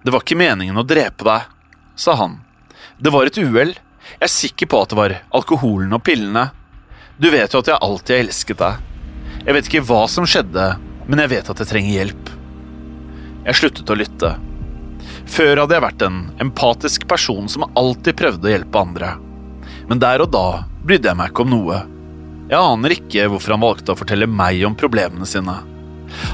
Det 0.04 0.14
var 0.14 0.24
ikke 0.24 0.40
meningen 0.40 0.80
å 0.80 0.86
drepe 0.88 1.28
deg, 1.28 1.48
sa 2.00 2.16
han. 2.20 2.40
Det 3.00 3.12
var 3.12 3.28
et 3.28 3.40
uhell. 3.40 3.74
Jeg 4.10 4.26
er 4.26 4.32
sikker 4.32 4.70
på 4.72 4.82
at 4.82 4.92
det 4.92 4.98
var 5.00 5.16
alkoholen 5.36 5.94
og 5.96 6.04
pillene. 6.08 6.50
Du 7.20 7.28
vet 7.34 7.52
jo 7.52 7.60
at 7.60 7.68
jeg 7.68 7.84
alltid 7.84 8.16
har 8.16 8.24
elsket 8.24 8.62
deg. 8.62 8.86
Jeg 9.46 9.56
vet 9.56 9.70
ikke 9.70 9.86
hva 9.90 10.04
som 10.12 10.28
skjedde, 10.28 10.68
men 11.08 11.24
jeg 11.24 11.32
vet 11.34 11.52
at 11.52 11.62
jeg 11.64 11.70
trenger 11.70 11.98
hjelp. 11.98 12.32
Jeg 13.46 13.60
sluttet 13.60 13.92
å 13.92 13.98
lytte. 14.00 14.34
Før 15.30 15.64
hadde 15.64 15.76
jeg 15.76 15.84
vært 15.84 16.06
en 16.08 16.20
empatisk 16.44 17.08
person 17.10 17.48
som 17.52 17.68
alltid 17.80 18.18
prøvde 18.20 18.48
å 18.48 18.54
hjelpe 18.54 18.82
andre. 18.82 19.14
Men 19.90 20.02
der 20.02 20.24
og 20.24 20.32
da 20.34 20.46
brydde 20.86 21.12
jeg 21.12 21.20
meg 21.20 21.32
ikke 21.32 21.46
om 21.46 21.54
noe. 21.54 21.82
Jeg 22.50 22.58
aner 22.60 22.96
ikke 22.96 23.28
hvorfor 23.30 23.56
han 23.56 23.64
valgte 23.64 23.94
å 23.94 24.00
fortelle 24.00 24.30
meg 24.32 24.64
om 24.68 24.78
problemene 24.80 25.28
sine. 25.30 25.60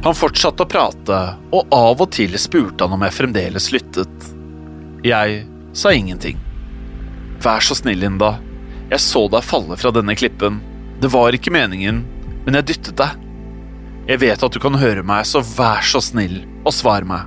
Han 0.06 0.16
fortsatte 0.18 0.66
å 0.66 0.70
prate, 0.70 1.20
og 1.52 1.74
av 1.74 2.02
og 2.02 2.12
til 2.16 2.36
spurte 2.42 2.86
han 2.86 2.96
om 2.96 3.06
jeg 3.06 3.18
fremdeles 3.18 3.72
lyttet. 3.76 4.30
Jeg 5.06 5.44
sa 5.76 5.94
ingenting. 5.94 6.40
Vær 7.44 7.64
så 7.64 7.78
snill, 7.78 8.00
Linda. 8.02 8.38
Jeg 8.90 9.02
så 9.04 9.26
deg 9.32 9.46
falle 9.46 9.78
fra 9.78 9.92
denne 9.94 10.16
klippen. 10.18 10.62
Det 11.02 11.12
var 11.14 11.36
ikke 11.36 11.54
meningen, 11.54 12.04
men 12.46 12.60
jeg 12.60 12.70
dyttet 12.72 12.98
deg. 13.02 13.22
Jeg 14.06 14.22
vet 14.22 14.44
at 14.46 14.54
du 14.54 14.62
kan 14.62 14.78
høre 14.78 15.04
meg, 15.06 15.26
så 15.26 15.42
vær 15.42 15.86
så 15.86 16.02
snill 16.04 16.44
og 16.64 16.74
svar 16.74 17.06
meg. 17.08 17.26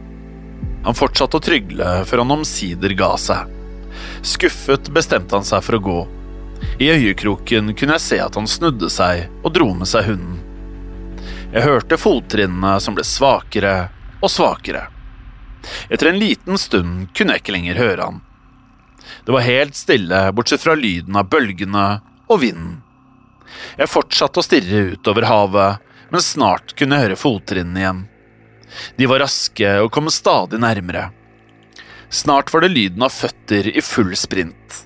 Han 0.87 0.97
fortsatte 0.97 1.39
å 1.39 1.43
trygle 1.43 1.89
før 2.07 2.23
han 2.23 2.37
omsider 2.39 2.95
ga 2.99 3.13
seg. 3.19 3.51
Skuffet 4.23 4.91
bestemte 4.95 5.35
han 5.37 5.47
seg 5.47 5.65
for 5.67 5.79
å 5.79 5.83
gå. 5.83 5.99
I 6.83 6.91
øyekroken 6.95 7.75
kunne 7.79 7.99
jeg 7.99 8.07
se 8.07 8.19
at 8.23 8.39
han 8.39 8.47
snudde 8.51 8.91
seg 8.91 9.27
og 9.43 9.55
dro 9.55 9.73
med 9.75 9.91
seg 9.91 10.07
hunden. 10.13 10.39
Jeg 11.49 11.65
hørte 11.65 11.97
fottrinnene 11.97 12.75
som 12.81 12.97
ble 12.97 13.05
svakere 13.09 13.89
og 14.21 14.29
svakere. 14.29 14.83
Etter 15.89 16.11
en 16.11 16.19
liten 16.21 16.59
stund 16.61 17.07
kunne 17.17 17.35
jeg 17.35 17.43
ikke 17.43 17.55
lenger 17.55 17.81
høre 17.81 18.09
han. 18.11 18.19
Det 19.25 19.33
var 19.33 19.47
helt 19.47 19.77
stille, 19.77 20.21
bortsett 20.37 20.61
fra 20.61 20.77
lyden 20.77 21.17
av 21.17 21.31
bølgene 21.33 21.87
og 22.29 22.43
vinden. 22.45 22.83
Jeg 23.81 23.89
fortsatte 23.89 24.43
å 24.43 24.45
stirre 24.45 24.93
utover 24.93 25.25
havet, 25.29 25.81
men 26.13 26.25
snart 26.25 26.77
kunne 26.77 26.99
jeg 26.99 27.09
høre 27.09 27.21
fottrinnene 27.21 27.81
igjen. 27.81 28.05
De 29.01 29.09
var 29.09 29.25
raske 29.25 29.73
og 29.81 29.91
kom 29.95 30.13
stadig 30.13 30.61
nærmere. 30.61 31.09
Snart 32.13 32.53
var 32.53 32.65
det 32.65 32.75
lyden 32.75 33.05
av 33.05 33.13
føtter 33.13 33.73
i 33.73 33.81
full 33.85 34.13
sprint. 34.21 34.83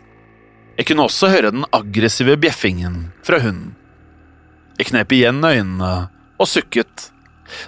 Jeg 0.78 0.86
kunne 0.88 1.10
også 1.10 1.34
høre 1.34 1.50
den 1.54 1.66
aggressive 1.74 2.38
bjeffingen 2.38 3.08
fra 3.26 3.42
hunden. 3.42 3.74
Jeg 4.78 4.92
knep 4.92 5.12
igjen 5.14 5.42
øynene 5.44 5.92
og 6.42 6.50
sukket. 6.50 7.08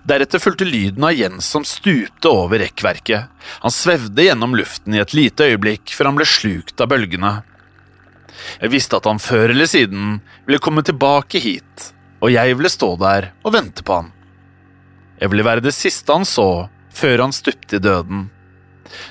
Deretter 0.09 0.41
fulgte 0.41 0.67
lyden 0.67 1.05
av 1.05 1.15
Jens 1.15 1.49
som 1.51 1.65
stupte 1.69 2.31
over 2.31 2.63
rekkverket. 2.63 3.31
Han 3.65 3.75
svevde 3.75 4.25
gjennom 4.27 4.57
luften 4.57 4.97
i 4.97 5.03
et 5.03 5.15
lite 5.17 5.51
øyeblikk 5.51 5.93
før 5.95 6.11
han 6.11 6.19
ble 6.19 6.29
slukt 6.29 6.81
av 6.81 6.91
bølgene. 6.93 7.35
Jeg 8.61 8.73
visste 8.73 8.99
at 8.99 9.07
han 9.09 9.23
før 9.23 9.53
eller 9.55 9.69
siden 9.71 10.19
ville 10.47 10.63
komme 10.63 10.83
tilbake 10.87 11.41
hit, 11.43 11.91
og 12.21 12.33
jeg 12.35 12.57
ville 12.57 12.73
stå 12.73 12.95
der 13.01 13.31
og 13.45 13.55
vente 13.57 13.85
på 13.87 14.01
han. 14.01 14.11
Jeg 15.21 15.31
ville 15.31 15.47
være 15.47 15.65
det 15.65 15.75
siste 15.77 16.13
han 16.13 16.27
så 16.29 16.67
før 16.95 17.27
han 17.27 17.35
stupte 17.35 17.79
i 17.79 17.83
døden. 17.83 18.29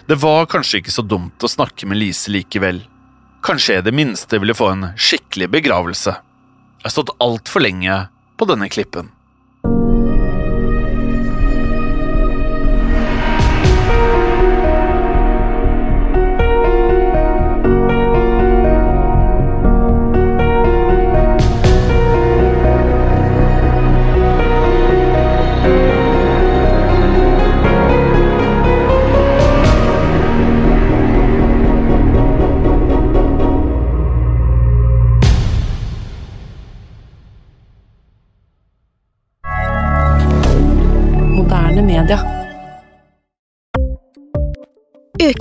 Det 0.07 0.19
var 0.21 0.49
kanskje 0.51 0.81
ikke 0.81 0.93
så 0.93 1.03
dumt 1.05 1.43
å 1.43 1.51
snakke 1.51 1.87
med 1.89 1.99
Lise 1.99 2.31
likevel. 2.31 2.83
Kanskje 3.43 3.77
jeg 3.77 3.83
i 3.83 3.87
det 3.89 3.95
minste 3.95 4.39
ville 4.39 4.55
få 4.55 4.69
en 4.71 4.85
skikkelig 4.95 5.49
begravelse. 5.57 6.13
Jeg 6.13 6.85
har 6.85 6.93
stått 6.93 7.15
altfor 7.23 7.63
lenge 7.63 7.97
på 8.39 8.47
denne 8.47 8.69
klippen. 8.71 9.09